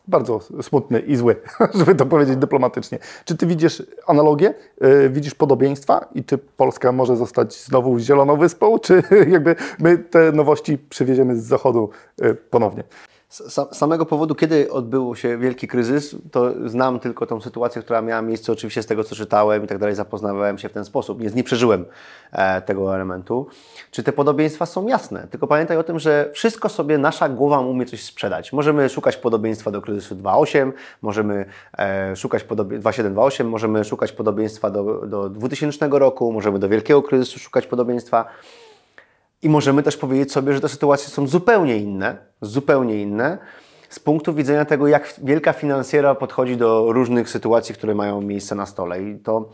bardzo 0.07 0.39
smutny 0.61 0.99
i 0.99 1.15
zły, 1.15 1.35
żeby 1.79 1.95
to 1.95 2.05
powiedzieć 2.05 2.35
dyplomatycznie. 2.35 2.99
Czy 3.25 3.37
ty 3.37 3.47
widzisz 3.47 3.83
analogię, 4.07 4.53
y, 4.83 5.09
widzisz 5.09 5.35
podobieństwa 5.35 6.05
i 6.15 6.23
czy 6.23 6.37
Polska 6.37 6.91
może 6.91 7.17
zostać 7.17 7.65
znowu 7.65 7.99
zieloną 7.99 8.37
wyspą, 8.37 8.79
czy 8.79 9.03
jakby 9.35 9.55
my 9.79 9.97
te 9.97 10.31
nowości 10.31 10.77
przywieziemy 10.77 11.35
z 11.35 11.43
zachodu 11.43 11.89
y, 12.21 12.35
ponownie? 12.35 12.83
Z 13.31 13.77
samego 13.77 14.05
powodu, 14.05 14.35
kiedy 14.35 14.71
odbył 14.71 15.15
się 15.15 15.37
wielki 15.37 15.67
kryzys, 15.67 16.15
to 16.31 16.51
znam 16.65 16.99
tylko 16.99 17.25
tą 17.25 17.41
sytuację, 17.41 17.81
która 17.81 18.01
miała 18.01 18.21
miejsce 18.21 18.51
oczywiście 18.51 18.83
z 18.83 18.85
tego, 18.85 19.03
co 19.03 19.15
czytałem 19.15 19.63
i 19.63 19.67
tak 19.67 19.77
dalej, 19.77 19.95
zapoznawałem 19.95 20.57
się 20.57 20.69
w 20.69 20.73
ten 20.73 20.85
sposób. 20.85 21.21
Nie, 21.21 21.29
nie 21.29 21.43
przeżyłem 21.43 21.85
e, 22.31 22.61
tego 22.61 22.95
elementu. 22.95 23.47
Czy 23.91 24.03
te 24.03 24.11
podobieństwa 24.11 24.65
są 24.65 24.87
jasne? 24.87 25.27
Tylko 25.31 25.47
pamiętaj 25.47 25.77
o 25.77 25.83
tym, 25.83 25.99
że 25.99 26.29
wszystko 26.33 26.69
sobie 26.69 26.97
nasza 26.97 27.29
głowa 27.29 27.59
umie 27.59 27.85
coś 27.85 28.03
sprzedać. 28.03 28.53
Możemy 28.53 28.89
szukać 28.89 29.17
podobieństwa 29.17 29.71
do 29.71 29.81
kryzysu 29.81 30.15
2.8, 30.15 30.71
możemy 31.01 31.45
e, 31.77 32.15
szukać 32.15 32.43
podobieństwa 32.43 32.91
2.7, 32.91 33.45
możemy 33.45 33.83
szukać 33.83 34.11
podobieństwa 34.11 34.69
do, 34.69 35.07
do 35.07 35.29
2000 35.29 35.89
roku, 35.91 36.31
możemy 36.31 36.59
do 36.59 36.69
wielkiego 36.69 37.01
kryzysu 37.01 37.39
szukać 37.39 37.67
podobieństwa. 37.67 38.25
I 39.41 39.49
możemy 39.49 39.83
też 39.83 39.97
powiedzieć 39.97 40.31
sobie, 40.31 40.53
że 40.53 40.61
te 40.61 40.69
sytuacje 40.69 41.09
są 41.09 41.27
zupełnie 41.27 41.77
inne, 41.77 42.17
zupełnie 42.41 43.01
inne 43.01 43.37
z 43.89 43.99
punktu 43.99 44.33
widzenia 44.33 44.65
tego, 44.65 44.87
jak 44.87 45.13
wielka 45.23 45.53
finansjera 45.53 46.15
podchodzi 46.15 46.57
do 46.57 46.91
różnych 46.91 47.29
sytuacji, 47.29 47.75
które 47.75 47.95
mają 47.95 48.21
miejsce 48.21 48.55
na 48.55 48.65
stole. 48.65 49.01
I 49.01 49.19
to 49.19 49.49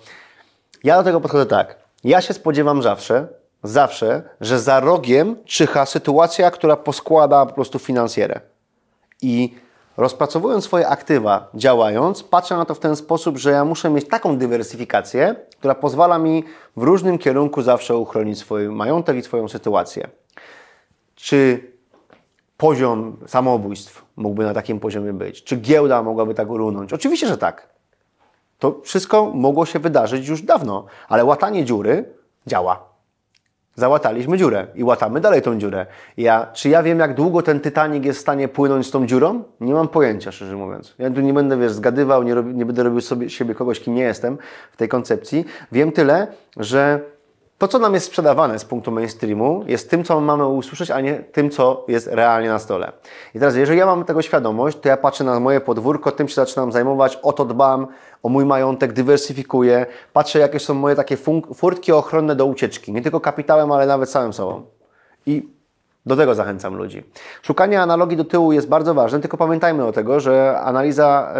ja 0.83 0.97
do 0.97 1.03
tego 1.03 1.21
podchodzę 1.21 1.45
tak. 1.45 1.75
Ja 2.03 2.21
się 2.21 2.33
spodziewam 2.33 2.81
zawsze, 2.81 3.27
zawsze, 3.63 4.23
że 4.41 4.59
za 4.59 4.79
rogiem 4.79 5.35
czyha 5.45 5.85
sytuacja, 5.85 6.51
która 6.51 6.75
poskłada 6.75 7.45
po 7.45 7.53
prostu 7.53 7.79
finansjerę. 7.79 8.41
I 9.21 9.55
rozpracowując 9.97 10.63
swoje 10.63 10.87
aktywa, 10.87 11.49
działając, 11.53 12.23
patrzę 12.23 12.57
na 12.57 12.65
to 12.65 12.75
w 12.75 12.79
ten 12.79 12.95
sposób, 12.95 13.37
że 13.37 13.51
ja 13.51 13.65
muszę 13.65 13.89
mieć 13.89 14.07
taką 14.07 14.37
dywersyfikację, 14.37 15.35
która 15.59 15.75
pozwala 15.75 16.17
mi 16.17 16.43
w 16.77 16.83
różnym 16.83 17.17
kierunku 17.17 17.61
zawsze 17.61 17.97
uchronić 17.97 18.39
swój 18.39 18.69
majątek 18.69 19.17
i 19.17 19.21
swoją 19.21 19.47
sytuację. 19.47 20.07
Czy 21.15 21.71
poziom 22.57 23.17
samobójstw 23.27 24.05
mógłby 24.15 24.43
na 24.43 24.53
takim 24.53 24.79
poziomie 24.79 25.13
być? 25.13 25.43
Czy 25.43 25.55
giełda 25.55 26.03
mogłaby 26.03 26.33
tak 26.33 26.47
runąć? 26.47 26.93
Oczywiście, 26.93 27.27
że 27.27 27.37
tak. 27.37 27.69
To 28.59 28.81
wszystko 28.83 29.31
mogło 29.33 29.65
się 29.65 29.79
wydarzyć 29.79 30.27
już 30.27 30.41
dawno, 30.41 30.85
ale 31.09 31.25
łatanie 31.25 31.65
dziury 31.65 32.13
działa. 32.47 32.96
Załataliśmy 33.79 34.37
dziurę 34.37 34.67
i 34.75 34.83
łatamy 34.83 35.21
dalej 35.21 35.41
tą 35.41 35.59
dziurę. 35.59 35.85
Ja, 36.17 36.47
czy 36.53 36.69
ja 36.69 36.83
wiem, 36.83 36.99
jak 36.99 37.13
długo 37.13 37.41
ten 37.41 37.59
Titanic 37.59 38.05
jest 38.05 38.19
w 38.19 38.21
stanie 38.21 38.47
płynąć 38.47 38.87
z 38.87 38.91
tą 38.91 39.05
dziurą? 39.05 39.43
Nie 39.61 39.73
mam 39.73 39.87
pojęcia, 39.87 40.31
szczerze 40.31 40.55
mówiąc. 40.55 40.95
Ja 40.99 41.09
tu 41.09 41.21
nie 41.21 41.33
będę, 41.33 41.57
wiesz, 41.57 41.71
zgadywał, 41.71 42.23
nie, 42.23 42.35
nie 42.53 42.65
będę 42.65 42.83
robił 42.83 43.01
sobie, 43.01 43.29
siebie 43.29 43.55
kogoś, 43.55 43.79
kim 43.79 43.95
nie 43.95 44.01
jestem 44.01 44.37
w 44.71 44.77
tej 44.77 44.89
koncepcji. 44.89 45.45
Wiem 45.71 45.91
tyle, 45.91 46.27
że 46.57 46.99
to, 47.57 47.67
co 47.67 47.79
nam 47.79 47.93
jest 47.93 48.05
sprzedawane 48.05 48.59
z 48.59 48.65
punktu 48.65 48.91
mainstreamu, 48.91 49.63
jest 49.67 49.89
tym, 49.89 50.03
co 50.03 50.21
mamy 50.21 50.47
usłyszeć, 50.47 50.91
a 50.91 51.01
nie 51.01 51.15
tym, 51.15 51.49
co 51.49 51.85
jest 51.87 52.07
realnie 52.07 52.49
na 52.49 52.59
stole. 52.59 52.91
I 53.35 53.39
teraz, 53.39 53.55
jeżeli 53.55 53.79
ja 53.79 53.85
mam 53.85 54.05
tego 54.05 54.21
świadomość, 54.21 54.79
to 54.79 54.89
ja 54.89 54.97
patrzę 54.97 55.23
na 55.23 55.39
moje 55.39 55.61
podwórko, 55.61 56.11
tym 56.11 56.27
się 56.27 56.35
zaczynam 56.35 56.71
zajmować, 56.71 57.19
o 57.23 57.33
to 57.33 57.45
dbam, 57.45 57.87
o 58.23 58.29
mój 58.29 58.45
majątek, 58.45 58.93
dywersyfikuję, 58.93 59.85
patrzę, 60.13 60.39
jakie 60.39 60.59
są 60.59 60.73
moje 60.73 60.95
takie 60.95 61.17
furtki 61.55 61.91
ochronne 61.91 62.35
do 62.35 62.45
ucieczki, 62.45 62.93
nie 62.93 63.01
tylko 63.01 63.19
kapitałem, 63.19 63.71
ale 63.71 63.85
nawet 63.85 64.09
samym 64.09 64.33
sobą. 64.33 64.61
I 65.25 65.49
do 66.05 66.15
tego 66.15 66.35
zachęcam 66.35 66.75
ludzi. 66.75 67.03
Szukanie 67.41 67.81
analogii 67.81 68.17
do 68.17 68.25
tyłu 68.25 68.51
jest 68.51 68.67
bardzo 68.67 68.93
ważne, 68.93 69.19
tylko 69.19 69.37
pamiętajmy 69.37 69.85
o 69.85 69.91
tego, 69.91 70.19
że 70.19 70.59
analiza 70.59 71.33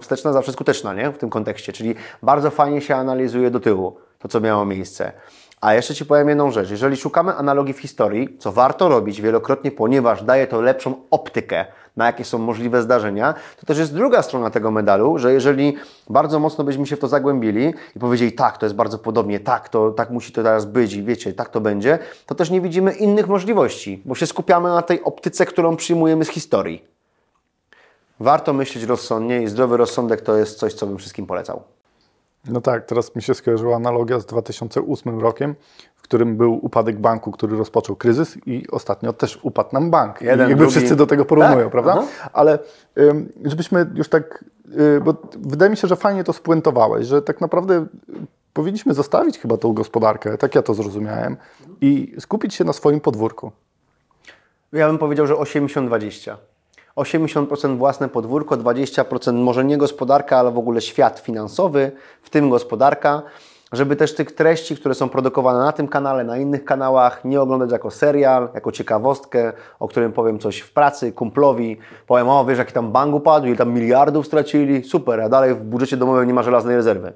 wsteczna 0.00 0.32
zawsze 0.32 0.52
skuteczna 0.52 0.94
nie? 0.94 1.10
w 1.10 1.18
tym 1.18 1.30
kontekście, 1.30 1.72
czyli 1.72 1.94
bardzo 2.22 2.50
fajnie 2.50 2.80
się 2.80 2.96
analizuje 2.96 3.50
do 3.50 3.60
tyłu 3.60 3.96
to, 4.22 4.28
co 4.28 4.40
miało 4.40 4.64
miejsce. 4.64 5.12
A 5.60 5.74
jeszcze 5.74 5.94
Ci 5.94 6.06
powiem 6.06 6.28
jedną 6.28 6.50
rzecz. 6.50 6.70
Jeżeli 6.70 6.96
szukamy 6.96 7.34
analogii 7.34 7.74
w 7.74 7.78
historii, 7.78 8.36
co 8.38 8.52
warto 8.52 8.88
robić 8.88 9.20
wielokrotnie, 9.20 9.70
ponieważ 9.70 10.24
daje 10.24 10.46
to 10.46 10.60
lepszą 10.60 10.94
optykę 11.10 11.64
na 11.96 12.06
jakie 12.06 12.24
są 12.24 12.38
możliwe 12.38 12.82
zdarzenia, 12.82 13.34
to 13.60 13.66
też 13.66 13.78
jest 13.78 13.94
druga 13.94 14.22
strona 14.22 14.50
tego 14.50 14.70
medalu, 14.70 15.18
że 15.18 15.32
jeżeli 15.32 15.76
bardzo 16.10 16.38
mocno 16.38 16.64
byśmy 16.64 16.86
się 16.86 16.96
w 16.96 17.00
to 17.00 17.08
zagłębili 17.08 17.74
i 17.96 17.98
powiedzieli, 17.98 18.32
tak, 18.32 18.58
to 18.58 18.66
jest 18.66 18.76
bardzo 18.76 18.98
podobnie, 18.98 19.40
tak, 19.40 19.68
to, 19.68 19.90
tak 19.90 20.10
musi 20.10 20.32
to 20.32 20.42
teraz 20.42 20.64
być 20.64 20.92
i 20.92 21.02
wiecie, 21.02 21.32
tak 21.32 21.48
to 21.48 21.60
będzie, 21.60 21.98
to 22.26 22.34
też 22.34 22.50
nie 22.50 22.60
widzimy 22.60 22.92
innych 22.92 23.28
możliwości, 23.28 24.02
bo 24.04 24.14
się 24.14 24.26
skupiamy 24.26 24.68
na 24.68 24.82
tej 24.82 25.02
optyce, 25.04 25.46
którą 25.46 25.76
przyjmujemy 25.76 26.24
z 26.24 26.28
historii. 26.28 26.84
Warto 28.20 28.52
myśleć 28.52 28.84
rozsądnie 28.84 29.42
i 29.42 29.48
zdrowy 29.48 29.76
rozsądek 29.76 30.20
to 30.20 30.36
jest 30.36 30.58
coś, 30.58 30.74
co 30.74 30.86
bym 30.86 30.98
wszystkim 30.98 31.26
polecał. 31.26 31.62
No 32.48 32.60
tak, 32.60 32.86
teraz 32.86 33.16
mi 33.16 33.22
się 33.22 33.34
skojarzyła 33.34 33.76
analogia 33.76 34.20
z 34.20 34.26
2008 34.26 35.20
rokiem, 35.20 35.54
w 35.94 36.02
którym 36.02 36.36
był 36.36 36.64
upadek 36.66 36.98
banku, 37.00 37.32
który 37.32 37.56
rozpoczął 37.56 37.96
kryzys 37.96 38.38
i 38.46 38.70
ostatnio 38.70 39.12
też 39.12 39.38
upadł 39.42 39.68
nam 39.72 39.90
bank. 39.90 40.20
Jeden, 40.20 40.38
jakby 40.38 40.54
drugi... 40.54 40.70
wszyscy 40.70 40.96
do 40.96 41.06
tego 41.06 41.24
porównują, 41.24 41.62
tak? 41.62 41.72
prawda? 41.72 41.92
Aha. 41.98 42.30
Ale 42.32 42.58
żebyśmy 43.44 43.86
już 43.94 44.08
tak, 44.08 44.44
y, 44.78 45.00
bo 45.00 45.14
wydaje 45.38 45.70
mi 45.70 45.76
się, 45.76 45.88
że 45.88 45.96
fajnie 45.96 46.24
to 46.24 46.32
spuentowałeś, 46.32 47.06
że 47.06 47.22
tak 47.22 47.40
naprawdę 47.40 47.86
powinniśmy 48.52 48.94
zostawić 48.94 49.38
chyba 49.38 49.56
tą 49.56 49.72
gospodarkę, 49.72 50.38
tak 50.38 50.54
ja 50.54 50.62
to 50.62 50.74
zrozumiałem, 50.74 51.36
i 51.80 52.14
skupić 52.18 52.54
się 52.54 52.64
na 52.64 52.72
swoim 52.72 53.00
podwórku. 53.00 53.52
Ja 54.72 54.86
bym 54.86 54.98
powiedział, 54.98 55.26
że 55.26 55.34
80-20. 55.34 56.36
80% 56.96 57.76
własne 57.76 58.08
podwórko, 58.08 58.56
20% 58.56 59.34
może 59.34 59.64
nie 59.64 59.78
gospodarka, 59.78 60.38
ale 60.38 60.50
w 60.50 60.58
ogóle 60.58 60.80
świat 60.80 61.18
finansowy, 61.18 61.92
w 62.22 62.30
tym 62.30 62.50
gospodarka, 62.50 63.22
żeby 63.72 63.96
też 63.96 64.14
tych 64.14 64.32
treści, 64.32 64.76
które 64.76 64.94
są 64.94 65.08
produkowane 65.08 65.58
na 65.58 65.72
tym 65.72 65.88
kanale, 65.88 66.24
na 66.24 66.38
innych 66.38 66.64
kanałach, 66.64 67.24
nie 67.24 67.40
oglądać 67.40 67.72
jako 67.72 67.90
serial, 67.90 68.48
jako 68.54 68.72
ciekawostkę, 68.72 69.52
o 69.80 69.88
którym 69.88 70.12
powiem 70.12 70.38
coś 70.38 70.58
w 70.58 70.72
pracy, 70.72 71.12
kumplowi, 71.12 71.78
powiem, 72.06 72.28
o 72.28 72.44
wiesz, 72.44 72.58
jaki 72.58 72.72
tam 72.72 72.92
bank 72.92 73.14
upadł, 73.14 73.46
ile 73.46 73.56
tam 73.56 73.74
miliardów 73.74 74.26
stracili, 74.26 74.84
super, 74.84 75.20
a 75.20 75.28
dalej 75.28 75.54
w 75.54 75.62
budżecie 75.62 75.96
domowym 75.96 76.26
nie 76.26 76.34
ma 76.34 76.42
żelaznej 76.42 76.76
rezerwy. 76.76 77.12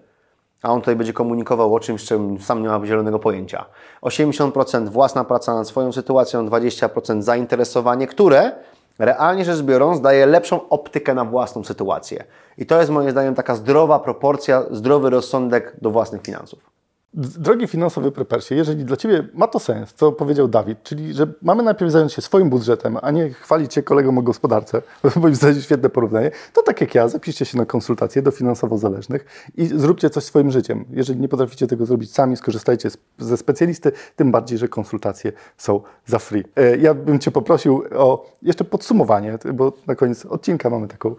A 0.62 0.72
on 0.72 0.80
tutaj 0.80 0.96
będzie 0.96 1.12
komunikował 1.12 1.74
o 1.74 1.80
czymś, 1.80 2.04
czym 2.04 2.40
sam 2.40 2.62
nie 2.62 2.68
ma 2.68 2.86
zielonego 2.86 3.18
pojęcia. 3.18 3.64
80% 4.02 4.88
własna 4.88 5.24
praca 5.24 5.54
nad 5.54 5.68
swoją 5.68 5.92
sytuacją, 5.92 6.48
20% 6.48 7.22
zainteresowanie, 7.22 8.06
które 8.06 8.52
realnie 8.98 9.44
rzecz 9.44 9.62
biorąc, 9.62 10.00
daje 10.00 10.26
lepszą 10.26 10.68
optykę 10.68 11.14
na 11.14 11.24
własną 11.24 11.64
sytuację. 11.64 12.24
I 12.58 12.66
to 12.66 12.78
jest 12.80 12.90
moim 12.90 13.10
zdaniem 13.10 13.34
taka 13.34 13.54
zdrowa 13.54 13.98
proporcja, 13.98 14.62
zdrowy 14.70 15.10
rozsądek 15.10 15.76
do 15.82 15.90
własnych 15.90 16.22
finansów. 16.22 16.75
Drogi 17.16 17.66
finansowy 17.66 18.12
prepersie, 18.12 18.54
jeżeli 18.54 18.84
dla 18.84 18.96
Ciebie 18.96 19.28
ma 19.34 19.48
to 19.48 19.58
sens, 19.58 19.94
co 19.94 20.12
powiedział 20.12 20.48
Dawid, 20.48 20.82
czyli 20.82 21.14
że 21.14 21.26
mamy 21.42 21.62
najpierw 21.62 21.92
zająć 21.92 22.12
się 22.12 22.22
swoim 22.22 22.50
budżetem, 22.50 22.98
a 23.02 23.10
nie 23.10 23.30
chwalić 23.30 23.74
się 23.74 23.82
kolegom 23.82 24.18
o 24.18 24.22
gospodarce, 24.22 24.82
bo 25.20 25.34
zdaniem 25.34 25.60
świetne 25.60 25.88
porównanie, 25.88 26.30
to 26.52 26.62
tak 26.62 26.80
jak 26.80 26.94
ja, 26.94 27.08
zapiszcie 27.08 27.44
się 27.44 27.58
na 27.58 27.66
konsultacje 27.66 28.22
do 28.22 28.30
finansowo 28.30 28.78
zależnych 28.78 29.50
i 29.56 29.66
zróbcie 29.66 30.10
coś 30.10 30.24
swoim 30.24 30.50
życiem. 30.50 30.84
Jeżeli 30.90 31.20
nie 31.20 31.28
potraficie 31.28 31.66
tego 31.66 31.86
zrobić 31.86 32.12
sami, 32.12 32.36
skorzystajcie 32.36 32.88
ze 33.18 33.36
specjalisty, 33.36 33.92
tym 34.16 34.32
bardziej, 34.32 34.58
że 34.58 34.68
konsultacje 34.68 35.32
są 35.56 35.80
za 36.06 36.18
free. 36.18 36.44
E, 36.56 36.76
ja 36.76 36.94
bym 36.94 37.18
Cię 37.18 37.30
poprosił 37.30 37.82
o 37.96 38.32
jeszcze 38.42 38.64
podsumowanie, 38.64 39.38
bo 39.54 39.72
na 39.86 39.94
koniec 39.94 40.26
odcinka 40.26 40.70
mamy 40.70 40.88
taką 40.88 41.14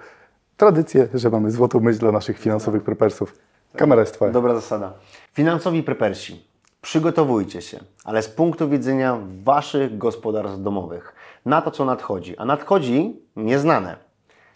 tradycję, 0.57 1.07
że 1.13 1.29
mamy 1.29 1.51
złotą 1.51 1.79
myśl 1.79 1.99
dla 1.99 2.11
naszych 2.11 2.39
finansowych 2.39 2.83
prepersów. 2.83 3.33
Kamera 3.75 4.01
jest 4.01 4.13
Twoja. 4.13 4.31
Dobra 4.31 4.55
zasada. 4.55 4.93
Finansowi 5.33 5.83
prepersi, 5.83 6.47
przygotowujcie 6.81 7.61
się, 7.61 7.79
ale 8.03 8.21
z 8.21 8.27
punktu 8.27 8.69
widzenia 8.69 9.17
Waszych 9.43 9.97
gospodarstw 9.97 10.61
domowych, 10.61 11.15
na 11.45 11.61
to, 11.61 11.71
co 11.71 11.85
nadchodzi. 11.85 12.37
A 12.37 12.45
nadchodzi 12.45 13.21
nieznane. 13.35 13.95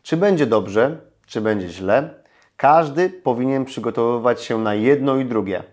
Czy 0.03 0.17
będzie 0.17 0.45
dobrze, 0.45 0.97
czy 1.25 1.41
będzie 1.41 1.69
źle, 1.69 2.09
każdy 2.57 3.09
powinien 3.09 3.65
przygotowywać 3.65 4.41
się 4.41 4.57
na 4.57 4.73
jedno 4.73 5.17
i 5.17 5.25
drugie. 5.25 5.63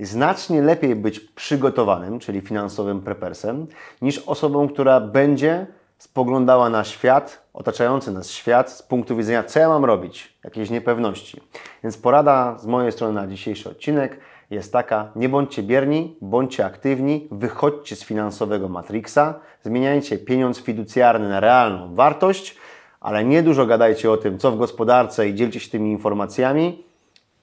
Znacznie 0.00 0.62
lepiej 0.62 0.96
być 0.96 1.20
przygotowanym, 1.20 2.18
czyli 2.18 2.40
finansowym 2.40 3.00
prepersem, 3.00 3.66
niż 4.02 4.18
osobą, 4.18 4.68
która 4.68 5.00
będzie 5.00 5.66
spoglądała 5.98 6.70
na 6.70 6.84
świat, 6.84 7.48
otaczający 7.54 8.12
nas 8.12 8.30
świat, 8.30 8.70
z 8.70 8.82
punktu 8.82 9.16
widzenia, 9.16 9.44
co 9.44 9.60
ja 9.60 9.68
mam 9.68 9.84
robić, 9.84 10.38
jakiejś 10.44 10.70
niepewności. 10.70 11.40
Więc 11.82 11.98
porada 11.98 12.58
z 12.58 12.66
mojej 12.66 12.92
strony 12.92 13.14
na 13.14 13.26
dzisiejszy 13.26 13.70
odcinek 13.70 14.20
jest 14.50 14.72
taka: 14.72 15.10
nie 15.16 15.28
bądźcie 15.28 15.62
bierni, 15.62 16.16
bądźcie 16.20 16.66
aktywni, 16.66 17.28
wychodźcie 17.30 17.96
z 17.96 18.04
finansowego 18.04 18.68
matrixa, 18.68 19.34
zmieniajcie 19.62 20.18
pieniądz 20.18 20.60
fiducjarny 20.60 21.28
na 21.28 21.40
realną 21.40 21.94
wartość, 21.94 22.56
ale 23.00 23.24
nie 23.24 23.42
dużo 23.42 23.66
gadajcie 23.66 24.10
o 24.10 24.16
tym, 24.16 24.38
co 24.38 24.52
w 24.52 24.58
gospodarce 24.58 25.28
i 25.28 25.34
dzielcie 25.34 25.60
się 25.60 25.70
tymi 25.70 25.90
informacjami, 25.90 26.84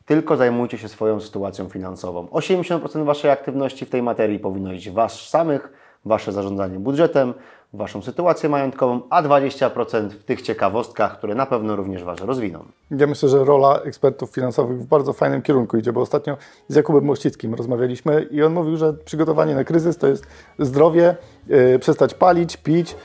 tylko 0.06 0.38
zajmujcie 0.38 0.78
się 0.78 0.90
swoją 0.90 1.20
sytuacją 1.20 1.70
finansową. 1.70 2.26
80% 2.26 3.06
Waszej 3.06 3.32
aktywności 3.32 3.86
w 3.86 3.90
tej 3.90 4.04
materii 4.04 4.40
powinno 4.40 4.74
iść 4.74 4.90
Was 4.90 5.30
samych, 5.30 5.74
Wasze 6.06 6.32
zarządzanie 6.32 6.80
budżetem, 6.80 7.34
Waszą 7.78 8.02
sytuację 8.02 8.50
majątkową, 8.50 9.02
a 9.10 9.24
20% 9.24 10.10
w 10.10 10.24
tych 10.24 10.42
ciekawostkach, 10.42 11.18
które 11.18 11.36
na 11.36 11.46
pewno 11.46 11.76
również 11.76 12.04
Was 12.04 12.22
rozwiną. 12.22 12.66
Ja 12.92 13.08
myślę, 13.08 13.30
że 13.30 13.44
rola 13.44 13.80
ekspertów 13.80 14.30
finansowych 14.30 14.82
w 14.82 14.86
bardzo 14.86 15.14
fajnym 15.14 15.42
kierunku 15.42 15.78
idzie, 15.78 15.94
bo 15.94 16.02
ostatnio 16.02 16.38
z 16.68 16.76
Jakubem 16.76 17.06
Mościckim 17.06 17.54
rozmawialiśmy 17.54 18.28
i 18.32 18.44
on 18.44 18.54
mówił, 18.54 18.78
że 18.78 18.94
przygotowanie 18.94 19.56
na 19.56 19.64
kryzys 19.64 19.98
to 19.98 20.08
jest 20.08 20.28
zdrowie, 20.60 21.16
yy, 21.48 21.80
przestać 21.80 22.14
palić, 22.14 22.58
pić, 22.58 22.96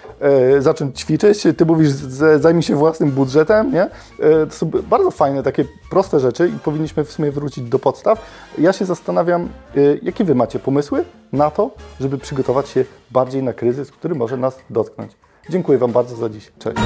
yy, 0.52 0.62
zacząć 0.62 1.00
ćwiczyć. 1.00 1.42
Ty 1.56 1.66
mówisz, 1.66 1.90
zajmij 2.38 2.62
się 2.62 2.76
własnym 2.76 3.11
budżetem, 3.11 3.72
nie? 3.72 3.90
Yy, 4.18 4.46
to 4.46 4.52
są 4.52 4.70
bardzo 4.70 5.11
fajne, 5.11 5.42
takie 5.42 5.64
proste 5.90 6.20
rzeczy 6.20 6.48
i 6.48 6.59
powinniśmy 6.59 7.04
w 7.04 7.12
sumie 7.12 7.30
wrócić 7.30 7.64
do 7.64 7.78
podstaw. 7.78 8.26
Ja 8.59 8.72
się 8.72 8.85
zastanawiam, 8.85 9.48
jakie 10.02 10.24
Wy 10.24 10.35
macie 10.35 10.59
pomysły 10.59 11.04
na 11.33 11.50
to, 11.50 11.70
żeby 12.00 12.18
przygotować 12.18 12.68
się 12.68 12.85
bardziej 13.10 13.42
na 13.42 13.52
kryzys, 13.52 13.90
który 13.90 14.14
może 14.14 14.36
nas 14.36 14.58
dotknąć. 14.70 15.12
Dziękuję 15.50 15.78
Wam 15.78 15.92
bardzo 15.92 16.16
za 16.16 16.28
dziś. 16.28 16.52
Cześć. 16.58 16.76